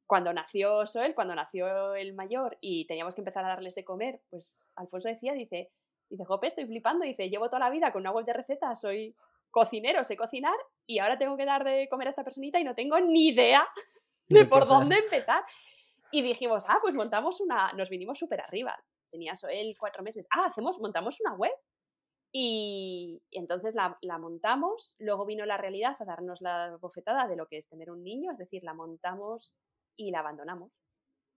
[0.09, 4.21] cuando nació Soel, cuando nació el mayor y teníamos que empezar a darles de comer,
[4.29, 5.71] pues Alfonso decía, dice,
[6.11, 9.15] dice, Jope, estoy flipando, dice, llevo toda la vida con una web de recetas, soy
[9.53, 12.75] cocinero, sé cocinar y ahora tengo que dar de comer a esta personita y no
[12.75, 13.69] tengo ni idea
[14.29, 15.45] de por dónde empezar.
[16.11, 18.77] Y dijimos, ah, pues montamos una, nos vinimos súper arriba.
[19.13, 20.27] Tenía Soel cuatro meses.
[20.33, 21.53] Ah, hacemos, montamos una web.
[22.33, 27.57] Y, entonces la, montamos, luego vino la realidad a darnos la bofetada de lo que
[27.57, 29.55] es tener un niño, es decir, la montamos
[29.97, 30.83] y la abandonamos.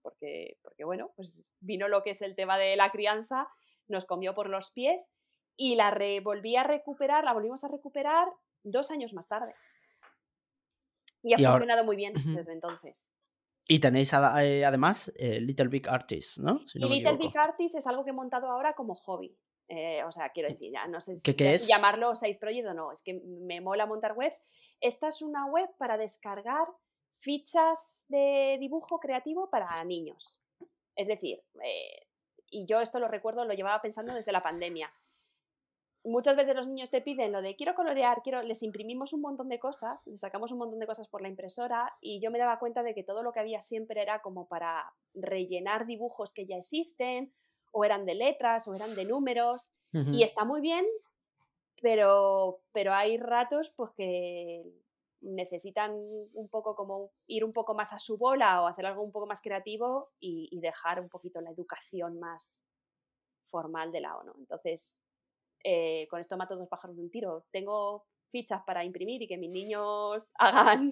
[0.02, 3.48] Porque, porque bueno, pues vino lo que es el tema de la crianza,
[3.88, 5.08] nos comió por los pies
[5.56, 8.28] y la volví a recuperar, la volvimos a recuperar
[8.62, 9.54] dos años más tarde.
[11.22, 13.10] Y ha funcionado muy bien desde entonces.
[13.68, 16.60] Y tenéis eh, además eh, Little Big Artist, ¿no?
[16.74, 19.38] y Little Big Artist es algo que he montado ahora como hobby.
[19.74, 21.32] Eh, o sea, quiero decir, ya no sé si
[21.66, 24.44] llamarlo side project o no, es que me mola montar webs.
[24.80, 26.68] Esta es una web para descargar
[27.20, 30.42] fichas de dibujo creativo para niños.
[30.94, 32.06] Es decir, eh,
[32.50, 34.92] y yo esto lo recuerdo, lo llevaba pensando desde la pandemia.
[36.04, 39.48] Muchas veces los niños te piden lo de quiero colorear, quiero, les imprimimos un montón
[39.48, 42.58] de cosas, les sacamos un montón de cosas por la impresora y yo me daba
[42.58, 46.56] cuenta de que todo lo que había siempre era como para rellenar dibujos que ya
[46.56, 47.32] existen
[47.72, 50.86] o eran de letras o eran de números y está muy bien,
[51.82, 54.64] pero, pero hay ratos pues que
[55.20, 59.12] necesitan un poco como ir un poco más a su bola o hacer algo un
[59.12, 62.64] poco más creativo y, dejar un poquito la educación más
[63.44, 64.34] formal de lado, ¿no?
[64.38, 64.98] Entonces,
[65.62, 67.44] eh, con esto mato dos pájaros de un tiro.
[67.50, 70.90] Tengo fichas para imprimir y que mis niños hagan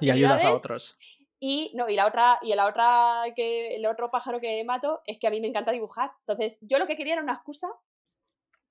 [0.00, 0.98] y ayudas a otros
[1.42, 5.18] y, no, y la otra, y la otra que, el otro pájaro que mato es
[5.18, 6.12] que a mí me encanta dibujar.
[6.20, 7.66] Entonces, yo lo que quería era una excusa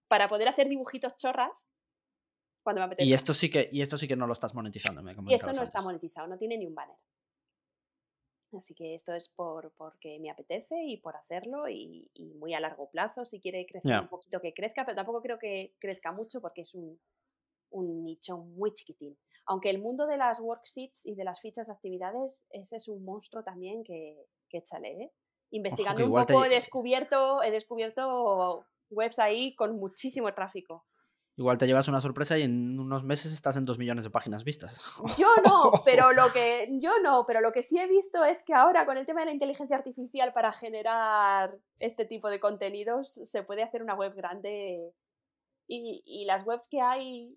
[0.07, 1.67] para poder hacer dibujitos chorras
[2.61, 3.09] cuando me apetece.
[3.09, 5.51] Y esto sí que, y esto sí que no lo estás monetizando, me Y esto
[5.51, 6.97] no está monetizado, no tiene ni un banner.
[8.55, 12.89] Así que esto es por porque me apetece y por hacerlo y, muy a largo
[12.91, 13.25] plazo.
[13.25, 16.75] Si quiere crecer un poquito que crezca, pero tampoco creo que crezca mucho porque es
[16.75, 16.99] un,
[17.71, 19.17] un nicho muy chiquitín.
[19.49, 23.03] Aunque el mundo de las worksheets y de las fichas de actividades, ese es un
[23.03, 24.15] monstruo también que,
[24.47, 25.11] que échale, ¿eh?
[25.49, 30.85] Investigando un poco he, descubierto, he descubierto webs ahí con muchísimo tráfico.
[31.35, 34.43] Igual te llevas una sorpresa y en unos meses estás en dos millones de páginas
[34.43, 34.83] vistas.
[35.17, 38.53] Yo no, pero lo que yo no, pero lo que sí he visto es que
[38.53, 43.41] ahora con el tema de la inteligencia artificial para generar este tipo de contenidos se
[43.41, 44.93] puede hacer una web grande
[45.65, 47.33] y, las webs que hay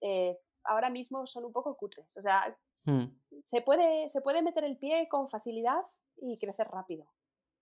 [0.00, 2.16] eh, ahora mismo son un poco cutres.
[2.16, 3.04] O sea, hmm.
[3.44, 5.82] se, puede, se puede meter el pie con facilidad
[6.16, 7.06] y crecer rápido,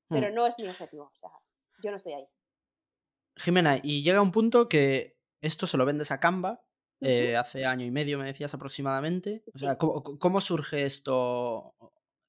[0.09, 0.35] pero hmm.
[0.35, 1.11] no es mi objetivo.
[1.15, 1.31] O sea,
[1.83, 2.29] yo no estoy ahí.
[3.37, 6.63] Jimena, y llega un punto que esto se lo vendes a Canva.
[7.05, 9.43] Eh, hace año y medio me decías aproximadamente.
[9.55, 11.75] O sea, ¿cómo, surge esto?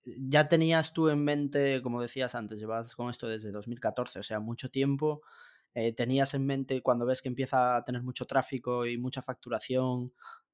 [0.03, 4.39] Ya tenías tú en mente, como decías antes, llevas con esto desde 2014, o sea,
[4.39, 5.21] mucho tiempo.
[5.75, 10.05] Eh, tenías en mente cuando ves que empieza a tener mucho tráfico y mucha facturación,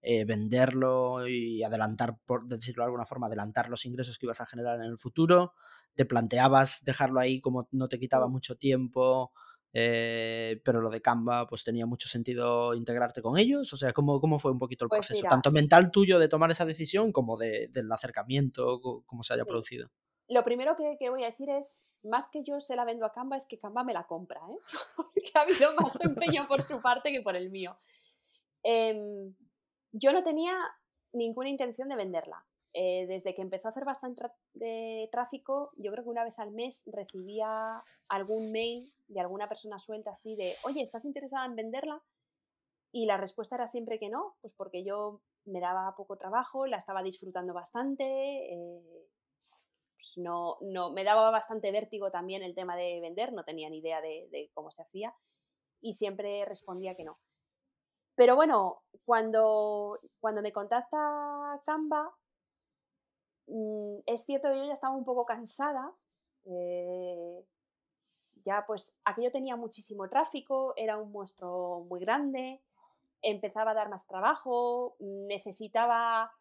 [0.01, 4.45] eh, venderlo y adelantar, por decirlo de alguna forma, adelantar los ingresos que ibas a
[4.45, 5.53] generar en el futuro.
[5.93, 9.33] Te planteabas dejarlo ahí como no te quitaba mucho tiempo,
[9.73, 14.19] eh, pero lo de Canva pues tenía mucho sentido integrarte con ellos, o sea, ¿cómo,
[14.19, 15.27] cómo fue un poquito el pues proceso?
[15.29, 19.91] Tanto mental tuyo de tomar esa decisión como de, del acercamiento, cómo se haya producido.
[20.29, 23.35] Lo primero que, voy a decir es, más que yo se la vendo a Canva,
[23.35, 24.59] es que Canva me la compra, ¿eh?
[24.95, 27.77] porque ha habido más empeño por su parte que por el mío.
[28.61, 29.33] Em,
[29.91, 30.55] yo no tenía
[31.13, 32.45] ninguna intención de venderla.
[32.73, 36.51] Eh, desde que empezó a hacer bastante de tráfico, yo creo que una vez al
[36.51, 42.03] mes recibía algún mail de alguna persona suelta así de, oye, ¿estás interesada en venderla?
[42.91, 46.77] Y la respuesta era siempre que no, pues porque yo me daba poco trabajo, la
[46.77, 48.05] estaba disfrutando bastante,
[48.53, 49.07] eh,
[49.99, 53.79] pues no, no, me daba bastante vértigo también el tema de vender, no tenía ni
[53.79, 55.13] idea de cómo se hacía
[55.81, 57.19] y siempre respondía que no.
[58.15, 62.13] Pero bueno, cuando, cuando me contacta Canva,
[63.49, 65.91] Mm, es cierto que yo ya estaba un poco cansada.
[66.45, 67.45] Eh,
[68.45, 72.61] ya pues aquello tenía muchísimo tráfico, era un monstruo muy grande,
[73.21, 76.31] empezaba a dar más trabajo, necesitaba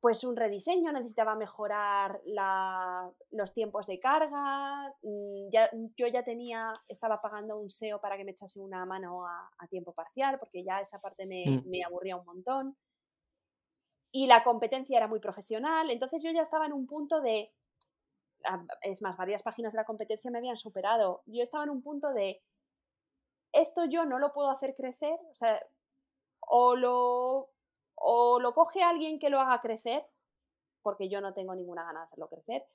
[0.00, 2.22] pues un rediseño, necesitaba mejorar
[3.30, 8.24] los tiempos de carga, mm, ya, yo ya tenía, estaba pagando un SEO para que
[8.24, 11.68] me echase una mano a, tiempo parcial, porque ya esa parte me, mm.
[11.68, 12.76] me aburría un montón.
[14.10, 17.52] Y la competencia era muy profesional, entonces yo ya estaba en un punto de,
[18.82, 22.12] es más, varias páginas de la competencia me habían superado, yo estaba en un punto
[22.12, 22.42] de,
[23.52, 25.62] esto yo no lo puedo hacer crecer, o sea,
[26.40, 27.50] o lo,
[28.00, 30.04] o lo coge alguien que lo haga crecer,
[30.82, 32.66] porque yo no tengo ninguna gana de hacerlo crecer,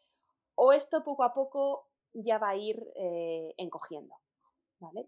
[0.56, 4.16] o esto poco a poco ya va a ir eh, encogiendo.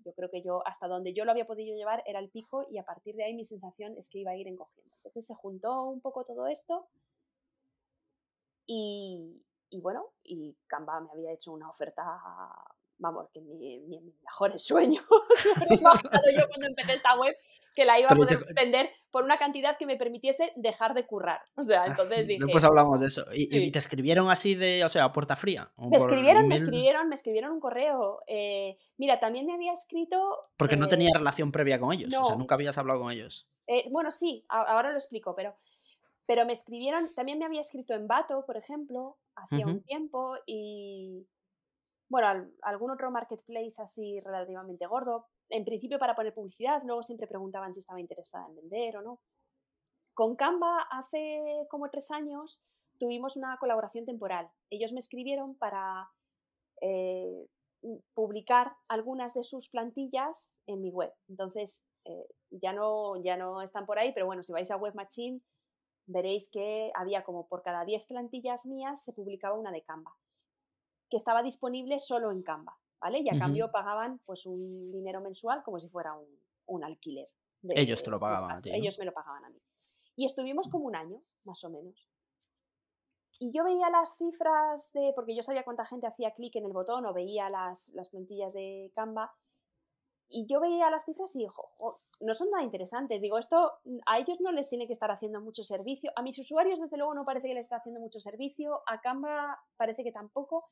[0.03, 2.80] Yo creo que yo, hasta donde yo lo había podido llevar era el pico y
[2.80, 4.95] a partir de ahí mi sensación es que iba a ir encogiendo.
[4.95, 6.88] Entonces se juntó un poco todo esto
[8.65, 12.03] y, y bueno, y Canva me había hecho una oferta
[13.00, 15.06] vamos, que ni, en mis mejores sueños
[15.70, 17.36] me imaginado yo cuando empecé esta web
[17.78, 21.42] que la iba a poder vender por una cantidad que me permitiese dejar de currar.
[21.56, 22.44] O sea, entonces dije...
[22.44, 23.24] Después hablamos de eso.
[23.32, 25.72] ¿Y, te escribieron así de, o sea, a puerta fría?
[25.78, 28.24] Me escribieron, me escribieron, me escribieron un correo.
[28.26, 30.40] Eh, mira, también me había escrito...
[30.58, 33.48] Porque no tenía eh, relación previa con ellos, o sea, nunca habías hablado con ellos.
[33.68, 35.56] Eh, bueno, sí, ahora lo explico, pero...
[36.26, 41.26] Pero me escribieron, también me había escrito en Bato, por ejemplo, hacía un tiempo, y,
[42.10, 47.74] bueno, algún otro marketplace así relativamente gordo, en principio para poner publicidad, luego siempre preguntaban
[47.74, 49.20] si estaba interesada en vender o no.
[50.13, 52.63] Con Canva hace como tres años
[52.98, 54.50] tuvimos una colaboración temporal.
[54.70, 56.10] Ellos me escribieron para
[56.82, 57.48] eh,
[58.13, 61.13] publicar algunas de sus plantillas en mi web.
[61.28, 64.96] Entonces, eh, ya, no, ya no están por ahí, pero bueno, si vais a Web
[64.96, 65.41] Machine,
[66.08, 70.15] veréis que había como por cada 10 plantillas mías se publicaba una de Canva
[71.10, 73.20] que estaba disponible solo en Canva, ¿vale?
[73.20, 76.15] Y a cambio pagaban pues un dinero mensual como si fuera
[76.65, 77.30] un, alquiler.
[77.70, 78.72] Ellos te lo pagaban a ti.
[78.74, 79.62] Ellos me lo pagaban a mí.
[80.15, 82.10] Y estuvimos como un año, más o menos.
[83.39, 86.74] Y yo veía las cifras de, porque yo sabía cuánta gente hacía clic en el
[86.74, 89.32] botón o veía las, las plantillas de Canva,
[90.30, 93.22] y yo veía las cifras y dijo, no son nada interesantes.
[93.22, 93.74] Digo, esto
[94.05, 96.12] a ellos no les tiene que estar haciendo mucho servicio.
[96.16, 98.82] A mis usuarios, desde luego, no parece que les esté haciendo mucho servicio.
[98.88, 100.70] A Canva parece que tampoco.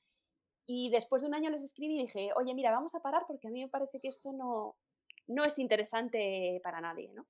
[0.66, 3.47] Y después de un año les escribí y dije, oye, mira, vamos a parar porque
[3.47, 4.76] a mí me parece que esto no,
[5.28, 7.28] no es interesante para nadie, ¿no?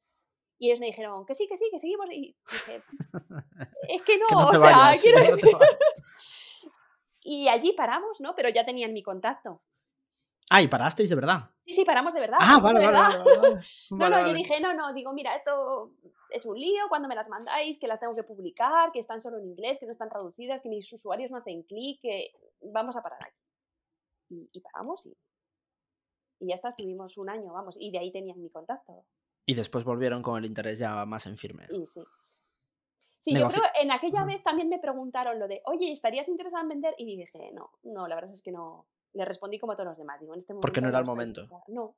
[0.57, 2.07] Y ellos me dijeron, que sí, que sí, que seguimos.
[2.11, 2.81] Y dije,
[3.89, 5.19] es que no, o sea, quiero
[7.21, 8.35] y allí paramos, ¿no?
[8.35, 9.61] Pero ya tenían mi contacto.
[10.49, 11.49] Ah, y parasteis de verdad.
[11.65, 12.37] Sí, sí, paramos de verdad.
[12.39, 13.23] Ah, vale, verdad.
[13.25, 13.65] vale, vale.
[13.89, 15.91] No, no, yo dije, no, no, digo, mira, esto
[16.29, 19.39] es un lío cuando me las mandáis, que las tengo que publicar, que están solo
[19.39, 22.31] en inglés, que no están traducidas, que mis usuarios no hacen clic, que
[22.71, 23.39] vamos a parar aquí.
[24.29, 25.15] Y, y paramos y,
[26.39, 29.05] y ya está, estuvimos un año, vamos, y de ahí tenían mi contacto.
[29.45, 31.67] Y después volvieron con el interés ya más en firme.
[31.69, 32.03] Y sí.
[33.17, 36.69] Sí, yo creo, en aquella vez también me preguntaron lo de, oye, ¿estarías interesada en
[36.69, 36.93] vender?
[36.97, 38.87] Y dije, no, no, la verdad es que no.
[39.13, 40.19] Le respondí como a todos los demás.
[40.19, 41.41] Digo, en este momento Porque no era el momento.
[41.41, 41.63] interesada".
[41.69, 41.95] No,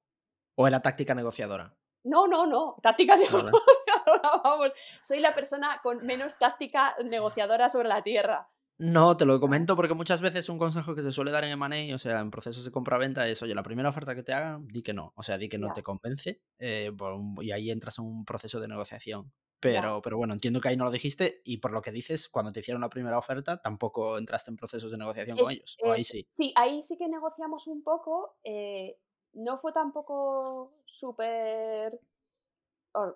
[0.56, 1.76] O era táctica negociadora.
[2.04, 2.78] no, no, no.
[2.82, 3.52] Táctica negociadora,
[4.44, 4.72] vamos.
[5.04, 8.50] Soy la persona con menos táctica negociadora sobre la tierra.
[8.80, 11.96] No, te lo comento porque muchas veces un consejo que se suele dar en M&A,
[11.96, 14.84] o sea, en procesos de compra-venta es, oye, la primera oferta que te hagan, di
[14.84, 15.14] que no.
[15.16, 18.60] O sea, di que no te convence eh, un- y ahí entras en un proceso
[18.60, 19.34] de negociación.
[19.60, 22.52] Pero, pero bueno, entiendo que ahí no lo dijiste y por lo que dices, cuando
[22.52, 25.78] te hicieron la primera oferta, tampoco entraste en procesos de negociación con Es- ellos.
[25.84, 26.28] O ahí sí.
[26.32, 28.38] Sí, ahí sí que negociamos un poco.
[28.44, 28.98] eh,
[29.34, 32.00] no fue tampoco súper.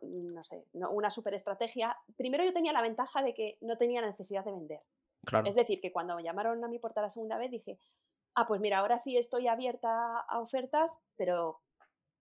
[0.01, 1.95] No sé, no- una súper estrategia.
[2.15, 4.81] Primero yo tenía la ventaja de que no tenía necesidad de vender.
[5.45, 7.77] Es decir, que cuando me llamaron a mi puerta la segunda vez dije,
[8.35, 11.61] ah, pues mira, ahora sí estoy abierta a ofertas, pero,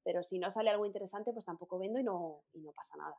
[0.03, 3.17] pero si no sale algo interesante, pues tampoco vendo y no, y no pasa nada.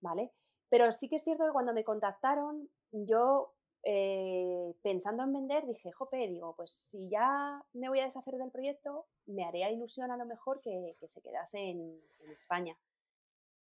[0.00, 0.32] ¿Vale?
[0.68, 5.92] Pero sí que es cierto que cuando me contactaron, yo eh, pensando en vender, dije,
[5.92, 10.16] jope, digo, pues si ya me voy a deshacer del proyecto, me haría ilusión a
[10.16, 12.00] lo mejor que, que se quedase en
[12.32, 12.76] España.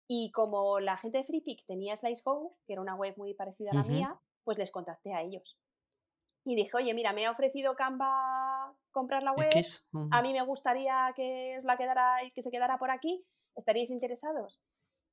[0.09, 3.75] Y como la gente de FreePick tenía SliceGo, que era una web muy parecida a
[3.75, 5.59] la mía, pues les contacté a ellos.
[6.45, 9.85] Y dije, oye, mira, me ha ofrecido Canva comprar la web, X.
[9.93, 10.09] ujú.
[10.13, 13.27] a mí me gustaría que la quedara, que se quedara por aquí,
[13.57, 14.63] ¿estaríais interesados?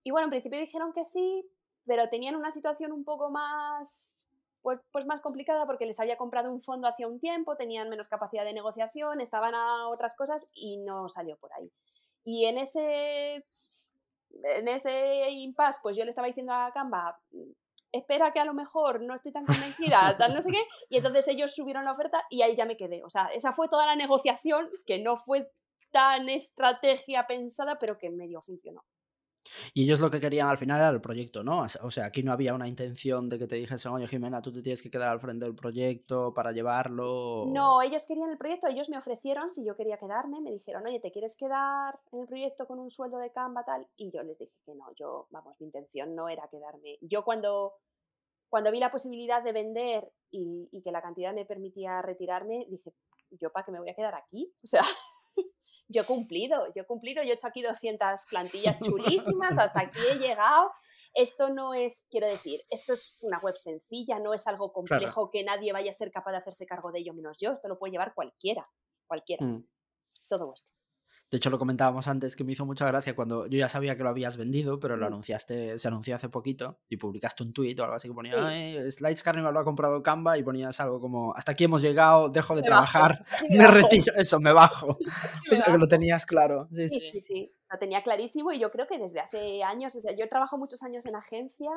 [0.03, 1.43] Y bueno, en principio dijeron que sí,
[1.85, 4.23] pero tenían una situación un poco más,
[4.61, 8.07] pues, pues más complicada porque les había comprado un fondo hacía un tiempo, tenían menos
[8.07, 11.71] capacidad de negociación, estaban a otras cosas y no salió por ahí.
[12.23, 13.45] Y en ese,
[14.43, 17.19] en ese impasse, pues yo le estaba diciendo a Canva,
[17.91, 21.27] espera que a lo mejor no estoy tan convencida, tal no sé qué, y entonces
[21.27, 23.03] ellos subieron la oferta y ahí ya me quedé.
[23.03, 25.51] O sea, esa fue toda la negociación que no fue
[25.91, 28.83] tan estrategia pensada, pero que medio funcionó.
[29.73, 31.61] Y ellos lo que querían al final era el proyecto, ¿no?
[31.61, 34.61] O sea- aquí no había una intención de que te dijesen, oye, Jimena, tú te
[34.61, 37.45] tienes que quedar al frente del proyecto para llevarlo.
[37.47, 40.99] No, ellos querían el proyecto, ellos me ofrecieron si yo quería quedarme, me dijeron, oye,
[40.99, 43.87] ¿te quieres quedar en el proyecto con un sueldo de Canva tal?
[43.97, 46.97] Y yo les dije que no, yo, vamos, mi intención no era quedarme.
[47.01, 47.73] Yo cuando,
[48.49, 52.93] cuando vi la posibilidad de vender y, y que la cantidad me permitía retirarme, dije,
[53.31, 54.51] ¿yo para qué me voy a quedar aquí?
[54.63, 54.81] O sea,
[55.93, 59.99] yo he cumplido, yo he cumplido, yo he hecho aquí 200 plantillas chulísimas, hasta aquí
[60.11, 60.71] he llegado.
[61.13, 65.43] Esto no es, quiero decir, esto es una web sencilla, no es algo complejo que
[65.43, 67.51] nadie vaya a ser capaz de hacerse cargo de ello menos yo.
[67.51, 68.67] Esto lo puede llevar cualquiera,
[69.07, 69.67] cualquiera, Mm.
[70.27, 70.72] todo vuestro.
[71.33, 74.03] De hecho, lo comentábamos antes que me hizo mucha gracia cuando yo ya sabía que
[74.03, 77.83] lo habías vendido, pero lo anunciaste, se anunció hace poquito y publicaste un tuit o
[77.85, 78.37] algo así que ponía, Sí.
[78.39, 82.29] "Ay, Slides Carnival lo ha comprado Canva y ponías algo como, hasta aquí hemos llegado,
[82.29, 84.95] dejo de Me bajo, trabajar, me me retiro, eso, me bajo.
[85.51, 86.67] me que lo tenías claro.
[86.71, 87.09] Sí, Sí, sí.
[87.13, 90.29] sí, sí, lo tenía clarísimo y yo creo que desde hace años, o sea, yo
[90.29, 91.71] trabajo muchos años en agencia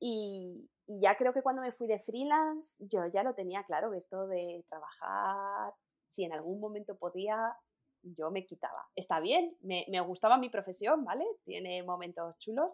[0.00, 3.90] y, y ya creo que cuando me fui de freelance yo ya lo tenía claro
[3.90, 5.74] que esto de trabajar,
[6.06, 7.36] si en algún momento podía,
[8.04, 8.86] yo me quitaba.
[8.94, 11.24] Está bien, me, me gustaba mi profesión, ¿vale?
[11.44, 12.70] Tiene momentos chulos,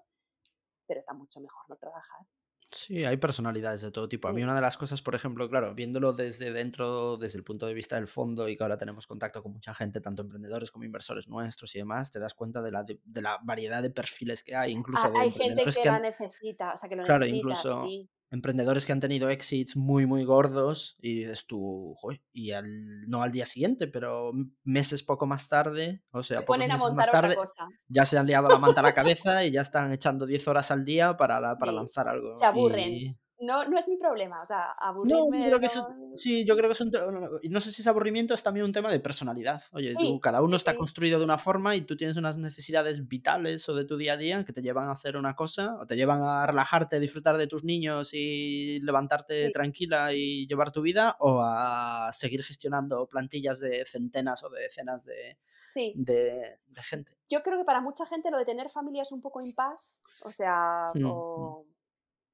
[0.86, 2.26] pero está mucho mejor no trabajar.
[2.72, 4.28] Sí, hay personalidades de todo tipo.
[4.28, 7.66] A mí una de las cosas, por ejemplo, claro, viéndolo desde dentro, desde el punto
[7.66, 10.84] de vista del fondo y que ahora tenemos contacto con mucha gente, tanto emprendedores como
[10.84, 14.44] inversores nuestros y demás, te das cuenta de la, de, de la variedad de perfiles
[14.44, 17.02] que hay, incluso Ah, de hay gente que que la necesita, o sea, que lo
[17.04, 18.08] Claro, necesita, incluso sí.
[18.30, 23.22] Emprendedores que han tenido exits muy, muy gordos y dices tú, "Joder", y al, no
[23.22, 24.32] al día siguiente, pero
[24.64, 27.66] meses poco más tarde, o sea, Se pocos ponen a meses más tarde, cosa.
[27.88, 30.70] ya se han liado la manta a la cabeza y ya están echando 10 horas
[30.70, 32.32] al día para, la- para Sí, lanzar algo.
[32.32, 32.92] se aburren.
[32.92, 35.38] Y- No, no es mi problema, o sea, No, aburrirme.
[35.44, 37.72] yo creo que es, no- sí, yo creo que es un no, no, no sé
[37.72, 39.62] si es aburrimiento, es también un tema de personalidad.
[39.72, 40.76] Oye, tú, Sí, cada uno sí, está sí.
[40.76, 44.16] construido de una forma y tú tienes unas necesidades vitales o de tu día a
[44.18, 47.46] día que te llevan a hacer una cosa, o te llevan a relajarte, disfrutar de
[47.46, 53.86] tus niños y levantarte tranquila y llevar tu vida, o a seguir gestionando plantillas de
[53.86, 55.38] centenas o de decenas de,
[55.68, 57.16] Sí, de- de gente.
[57.28, 60.30] yo creo que para mucha gente lo de tener familia es un poco impas, o
[60.30, 61.64] sea, Mm, mm.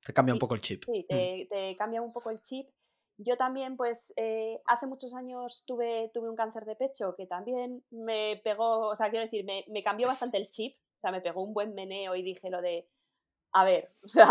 [0.07, 0.85] Te cambia un poco el chip.
[0.85, 1.07] sí, Mm.
[1.09, 2.69] te, te cambia un poco el chip.
[3.19, 7.83] Yo también, pues, eh, hace muchos años tuve, tuve un cáncer de pecho que también
[7.91, 11.23] me pegó, o sea, quiero decir, me, me cambió bastante el chip, o sea, me
[11.23, 12.89] pegó un buen meneo y dije lo de,
[13.53, 14.27] a ver, o sea,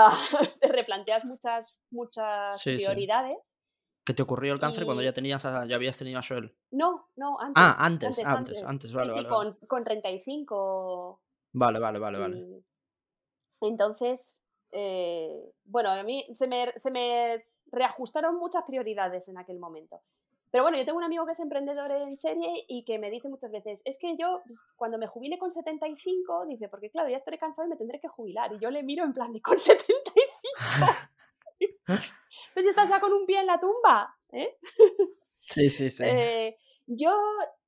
[0.59, 2.75] te replanteas muchas, muchas Sí, sí.
[2.77, 3.57] prioridades
[4.05, 6.55] ¿Que te ocurrió el cáncer cuando ya tenías ya habías tenido a Joel?
[6.69, 7.53] No, no, antes.
[7.55, 11.21] Ah, antes, antes, antes, vale, sí, vale, sí, Con, con 35.
[11.53, 12.63] Vale, vale, vale, vale.
[13.61, 14.44] Entonces,
[14.77, 20.01] eh, bueno, a mí se me, se me reajustaron muchas prioridades en aquel momento.
[20.51, 23.27] Pero bueno, yo tengo un amigo que es emprendedor en serie y que me dice
[23.27, 27.17] muchas veces, es que yo pues, cuando me jubile con 75, dice, porque claro, ya
[27.17, 28.53] estaré cansado y me tendré que jubilar.
[28.53, 29.95] Y yo le miro en plan de con 75.
[32.53, 34.15] pues estás ya con un pie en la tumba.
[34.31, 34.57] ¿eh?
[35.47, 36.03] Sí, sí, sí.
[36.03, 36.57] Eh,
[36.87, 37.15] yo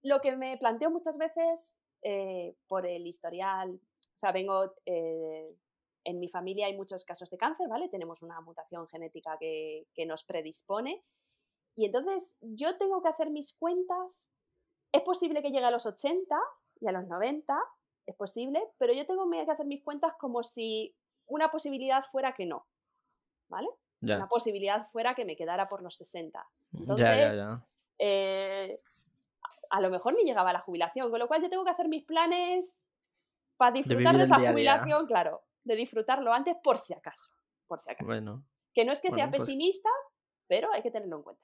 [0.01, 4.73] lo que me planteo muchas veces eh, por el historial, o sea, vengo,
[6.07, 7.89] en mi familia hay muchos casos de cáncer, ¿vale?
[7.89, 11.03] Tenemos una mutación genética que, que nos predispone
[11.75, 14.31] y entonces yo tengo que hacer mis cuentas.
[14.91, 16.35] Es posible que llegue a los 80
[16.79, 17.55] y a los 90,
[18.07, 20.95] es posible, pero yo tengo que hacer mis cuentas como si
[21.27, 22.65] una posibilidad fuera que no.
[23.49, 23.67] ¿Vale?
[24.01, 26.45] Una posibilidad fuera que me quedara por los 60.
[26.73, 27.43] Entonces,
[27.99, 28.81] eh,
[29.69, 31.89] a lo mejor ni llegaba a la jubilación, con lo cual yo tengo que hacer
[31.89, 32.85] mis planes
[33.57, 37.31] para disfrutar de, esa jubilación, claro, de disfrutarlo antes por si acaso.
[37.67, 38.05] Por si acaso.
[38.05, 38.45] Bueno.
[38.73, 39.89] Que no es que sea pues pesimista,
[40.47, 41.43] pero hay que tenerlo en cuenta.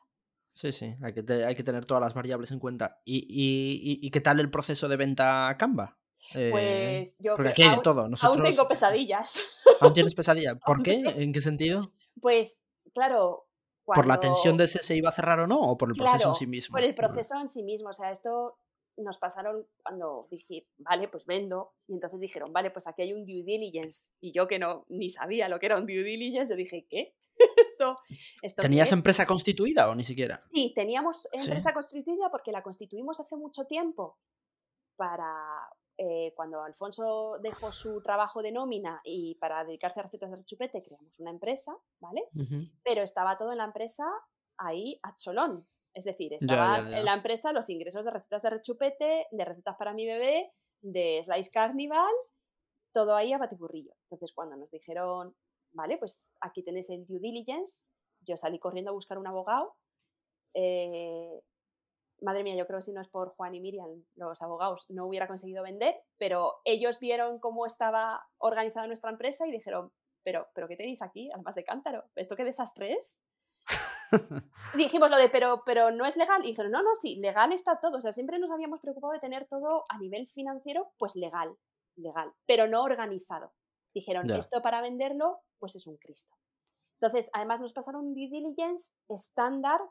[0.51, 3.01] Sí, sí, hay que, hay que tener todas las variables en cuenta.
[3.03, 5.97] ¿Y, y, y qué tal el proceso de venta Canva?
[6.33, 8.07] Eh, pues yo porque aquí hay todo.
[8.07, 8.37] Nosotros...
[8.37, 9.41] aún tengo pesadillas.
[9.81, 10.55] ¿Aún tienes pesadilla?
[10.65, 11.03] ¿Por qué?
[11.17, 11.91] ¿En qué sentido?
[12.21, 12.61] Pues,
[12.93, 13.47] claro.
[13.85, 15.59] ¿Por la tensión de si se iba a cerrar o no?
[15.59, 16.73] ¿O por el proceso en sí mismo?
[16.73, 17.89] Por el proceso en sí mismo.
[17.89, 18.57] O sea, esto
[18.97, 21.73] nos pasaron cuando dije, vale, pues vendo.
[21.87, 24.11] Y entonces dijeron, vale, pues aquí hay un due diligence.
[24.21, 27.15] Y yo que no ni sabía lo que era un due diligence, yo dije, ¿qué?
[27.67, 27.97] esto,
[28.57, 30.37] ¿Tenías empresa constituida o ni siquiera?
[30.39, 34.19] Sí, teníamos empresa constituida porque la constituimos hace mucho tiempo
[34.95, 35.67] para
[35.97, 40.81] eh, cuando Alfonso dejó su trabajo de nómina y para dedicarse a recetas de rechupete
[40.81, 42.23] creamos una empresa, ¿vale?
[42.83, 44.05] Pero estaba todo en la empresa
[44.57, 45.67] ahí a cholón.
[45.93, 49.93] Es decir, estaba en la empresa los ingresos de recetas de rechupete, de recetas para
[49.93, 52.13] mi bebé, de Slice Carnival,
[52.91, 53.93] todo ahí a batiburrillo.
[54.03, 55.35] Entonces, cuando nos dijeron,
[55.71, 57.85] vale, pues aquí tenéis el due diligence.
[58.21, 59.75] Yo salí corriendo a buscar un abogado.
[60.53, 61.41] Eh,
[62.21, 65.05] madre mía, yo creo que si no es por Juan y Miriam, los abogados, no
[65.05, 69.91] hubiera conseguido vender, pero ellos vieron cómo estaba organizada nuestra empresa y dijeron,
[70.23, 71.29] pero, pero ¿qué tenéis aquí?
[71.33, 73.23] Además de cántaro, ¿esto qué desastre es?
[74.77, 76.43] dijimos lo de, pero, pero no es legal.
[76.43, 77.97] Y dijeron, no, no, sí, legal está todo.
[77.97, 81.55] O sea, siempre nos habíamos preocupado de tener todo a nivel financiero, pues legal,
[81.95, 83.53] legal, pero no organizado.
[83.93, 86.35] Dijeron, esto para venderlo, pues es un Cristo.
[86.93, 89.81] Entonces, además nos pasaron un due diligence estándar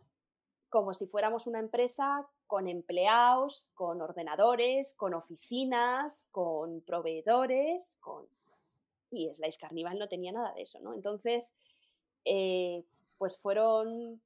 [0.73, 8.27] como si fuéramos una empresa con empleados, con ordenadores, con oficinas, con proveedores, con...
[9.11, 10.95] Y Slice Carnival no tenía nada de eso, ¿no?
[10.95, 11.55] Entonces,
[12.25, 12.83] eh,
[13.19, 14.23] pues fueron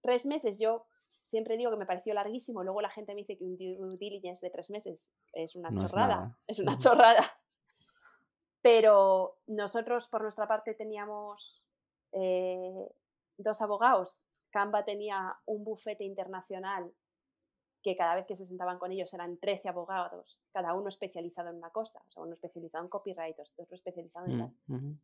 [0.00, 0.58] tres meses.
[0.58, 0.86] Yo
[1.22, 4.44] siempre digo que me pareció larguísimo, luego la gente me dice que un due diligence
[4.44, 6.38] de tres meses es una chorrada.
[6.46, 7.22] es una chorrada.
[8.62, 11.62] Pero nosotros, por nuestra parte, teníamos
[12.12, 12.88] eh,
[13.38, 14.22] dos abogados.
[14.50, 16.92] Canva tenía un bufete internacional
[17.82, 21.56] que cada vez que se sentaban con ellos eran 13 abogados, cada uno especializado en
[21.56, 24.98] una cosa, o sea, uno especializado en copyright, otro especializado en tal.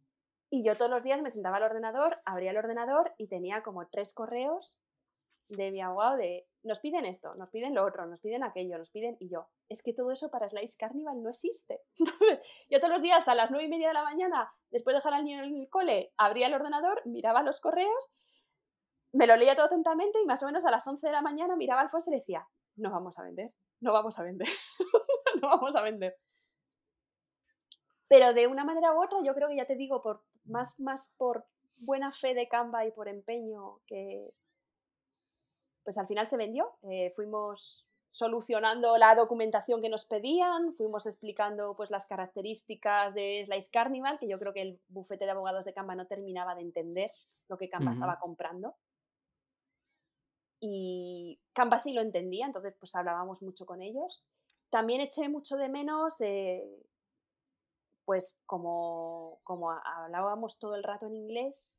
[0.50, 3.88] Y yo todos los días me sentaba al ordenador, abría el ordenador y tenía como
[3.88, 4.78] tres correos
[5.48, 8.90] de mi abogado de nos piden esto, nos piden lo otro, nos piden aquello, nos
[8.90, 11.80] piden y yo, es que todo eso para Slice Carnival no existe.
[12.70, 15.14] yo todos los días a las nueve y media de la mañana, después de dejar
[15.14, 18.10] al niño en el cole, abría el ordenador, miraba los correos,
[19.12, 21.56] me lo leía todo atentamente y más o menos a las 11 de la mañana
[21.56, 24.48] miraba al Alfonso y decía, no vamos a vender, no vamos a vender,
[25.42, 26.16] no vamos a vender.
[28.08, 31.12] Pero de una manera u otra, yo creo que ya te digo, por, más, más
[31.16, 31.46] por
[31.78, 34.32] buena fe de Canva y por empeño que,
[35.84, 36.72] pues al final se vendió.
[36.82, 43.70] Eh, fuimos solucionando la documentación que nos pedían, fuimos explicando pues las características de Slice
[43.70, 47.12] Carnival, que yo creo que el bufete de abogados de Canva no terminaba de entender
[47.48, 48.74] lo que Canva estaba comprando.
[50.60, 54.24] Y Canva sí lo entendía, entonces pues hablábamos mucho con ellos.
[54.70, 56.64] También eché mucho de menos, eh,
[58.06, 61.76] pues como, como hablábamos todo el rato en inglés,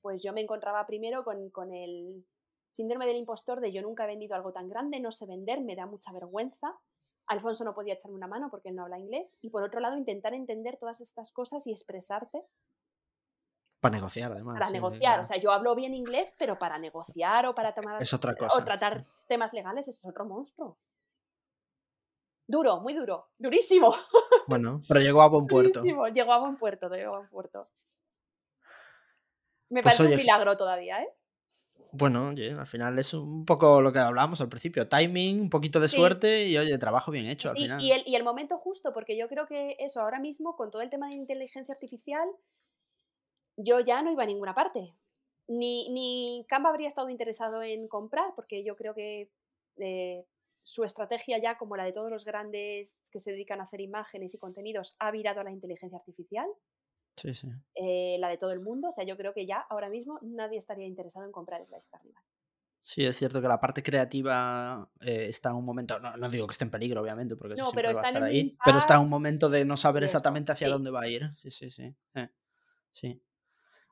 [0.00, 2.26] pues yo me encontraba primero con, con el
[2.70, 5.76] síndrome del impostor de yo nunca he vendido algo tan grande, no sé vender, me
[5.76, 6.74] da mucha vergüenza.
[7.26, 9.36] Alfonso no podía echarme una mano porque él no habla inglés.
[9.42, 12.42] Y por otro lado, intentar entender todas estas cosas y expresarte.
[13.80, 14.58] Para negociar, además.
[14.58, 15.20] Para negociar.
[15.20, 18.00] O sea, yo hablo bien inglés, pero para negociar o para tomar.
[18.00, 18.56] Es otra cosa.
[18.56, 20.78] O tratar temas legales es otro monstruo.
[22.48, 23.28] Duro, muy duro.
[23.38, 23.92] Durísimo.
[24.48, 25.80] Bueno, pero llegó a buen puerto.
[25.80, 26.08] Durísimo.
[26.08, 27.68] Llegó a buen puerto, llegó a buen puerto.
[29.68, 31.08] Me pues parece un milagro todavía, ¿eh?
[31.92, 35.80] bueno, oye, al final es un poco lo que hablábamos al principio, timing, un poquito
[35.80, 35.96] de Sí.
[35.96, 37.80] suerte y oye, trabajo bien hecho al Sí, final.
[37.82, 40.80] y el, y el momento justo, porque yo creo que eso, ahora mismo, con todo
[40.82, 42.26] el tema de inteligencia artificial,
[43.56, 44.94] yo ya no iba a ninguna parte.
[45.46, 49.30] Ni, ni Canva habría estado interesado en comprar, porque yo creo que
[49.78, 50.24] eh,
[50.62, 54.34] su estrategia ya, como la de todos los grandes que se dedican a hacer imágenes
[54.34, 56.46] y contenidos, ha virado a la inteligencia artificial,
[57.16, 57.48] Sí, sí.
[57.74, 58.88] eh, la de todo el mundo.
[58.88, 62.22] O sea, yo creo que ya ahora mismo nadie estaría interesado en comprar Slice Carnival.
[62.82, 66.46] Sí, es cierto que la parte creativa eh, está en un momento, no, no digo
[66.46, 68.22] que esté en peligro, obviamente, porque eso No, siempre pero va a está en estar
[68.22, 70.70] un ahí, pero está en un momento de no saber eso, exactamente hacia sí.
[70.70, 71.30] dónde va a ir.
[71.34, 71.94] Sí, sí, sí.
[72.14, 72.28] eh,
[72.90, 73.22] sí.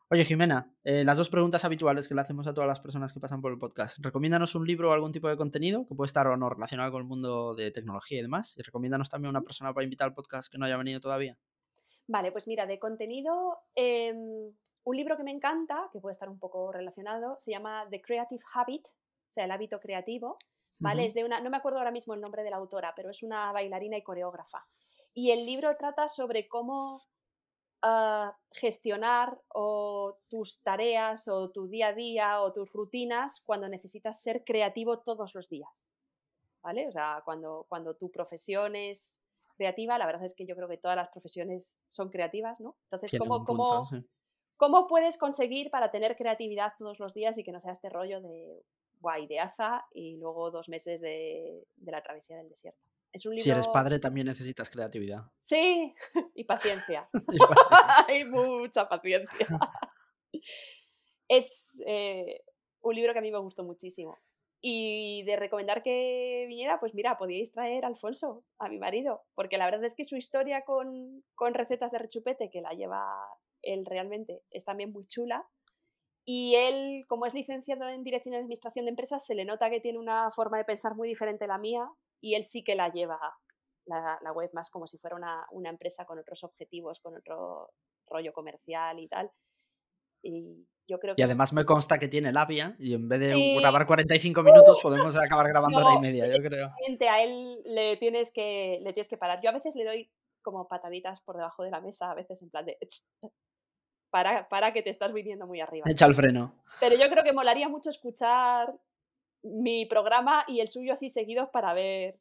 [0.08, 3.18] Oye, Jimena, eh, las dos preguntas habituales que le hacemos a todas las personas que
[3.18, 3.98] pasan por el podcast.
[3.98, 7.00] Recomiéndanos un libro o algún tipo de contenido que puede estar o no relacionado con
[7.00, 8.56] el mundo de tecnología y demás.
[8.56, 11.36] Y recomiéndanos también una persona para invitar al podcast que no haya venido todavía.
[12.06, 14.52] Vale, pues mira, de contenido, em,
[14.84, 18.44] un libro que me encanta, que puede estar un poco relacionado, se llama The Creative
[18.54, 20.38] Habit, o sea, el hábito creativo,
[20.78, 21.04] ¿vale?
[21.04, 23.24] Es de una, no me acuerdo ahora mismo el nombre de la autora, pero es
[23.24, 24.68] una bailarina y coreógrafa.
[25.14, 27.02] Y el libro trata sobre cómo
[27.86, 34.20] ah, gestionar o tus tareas o tu día a día o tus rutinas cuando necesitas
[34.20, 35.90] ser creativo todos los días,
[36.62, 36.88] ¿vale?
[36.88, 39.20] O sea, cuando, cuando tu profesión es
[39.56, 42.76] creativa, la verdad es que yo creo que todas las profesiones son creativas, ¿no?
[42.90, 43.88] Entonces, ¿cómo, cómo.
[44.56, 48.20] ¿cómo puedes conseguir para tener creatividad todos los días y que no sea este rollo
[48.20, 48.64] de
[49.00, 52.95] guay, de aza y luego dos meses de, de la travesía del desierto?
[53.16, 53.44] Es un libro...
[53.44, 55.22] Si eres padre, también necesitas creatividad.
[55.36, 55.94] Sí,
[56.34, 57.08] y paciencia.
[57.32, 58.06] Y paciencia.
[58.08, 59.46] Hay mucha paciencia.
[61.28, 62.42] es eh,
[62.82, 64.18] un libro que a mí me gustó muchísimo.
[64.60, 69.56] Y de recomendar que viniera, pues mira, podíais traer a Alfonso, a mi marido, porque
[69.56, 73.02] la verdad es que su historia con, con recetas de rechupete, que la lleva
[73.62, 75.46] él realmente, es también muy chula.
[76.26, 79.80] Y él, como es licenciado en Dirección de Administración de Empresas, se le nota que
[79.80, 81.88] tiene una forma de pensar muy diferente a la mía
[82.30, 83.18] y él sí que la lleva
[83.86, 87.70] la, la web más como si fuera una, una empresa con otros objetivos, con otro
[88.08, 89.30] rollo comercial y tal.
[90.22, 93.20] Y yo creo que Y es- además me consta que tiene labia y en vez
[93.20, 93.54] de Sí.
[93.56, 96.68] grabar 45 minutos podemos acabar grabando hora y No, media, yo creo.
[97.10, 99.40] A él le tienes que le tienes que parar.
[99.42, 100.10] Yo a veces le doy
[100.42, 103.04] como pataditas por debajo de la mesa, a veces en plan de "Ch,
[104.10, 105.84] para, para que te estás viniendo muy arriba.
[105.88, 106.54] Echa el freno.
[106.80, 108.72] Pero yo creo que molaría mucho escuchar
[109.46, 112.18] mi programa y el suyo así seguidos para ver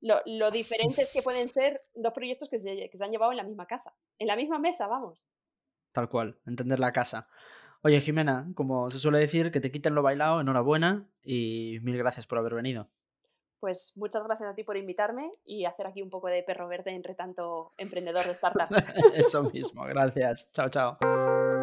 [0.00, 3.38] lo, lo diferentes que pueden ser dos proyectos que se, que se han llevado en
[3.38, 5.22] la misma casa, en la misma mesa, vamos.
[5.92, 7.28] Tal cual, entender la casa.
[7.82, 12.26] Oye, Jimena, como se suele decir, que te quiten lo bailado, enhorabuena y mil gracias
[12.26, 12.88] por haber venido.
[13.60, 16.92] Pues muchas gracias a ti por invitarme y hacer aquí un poco de perro verde
[16.92, 18.76] entre tanto emprendedor de startups.
[19.14, 20.50] Eso mismo, gracias.
[20.52, 21.57] Chao, chao.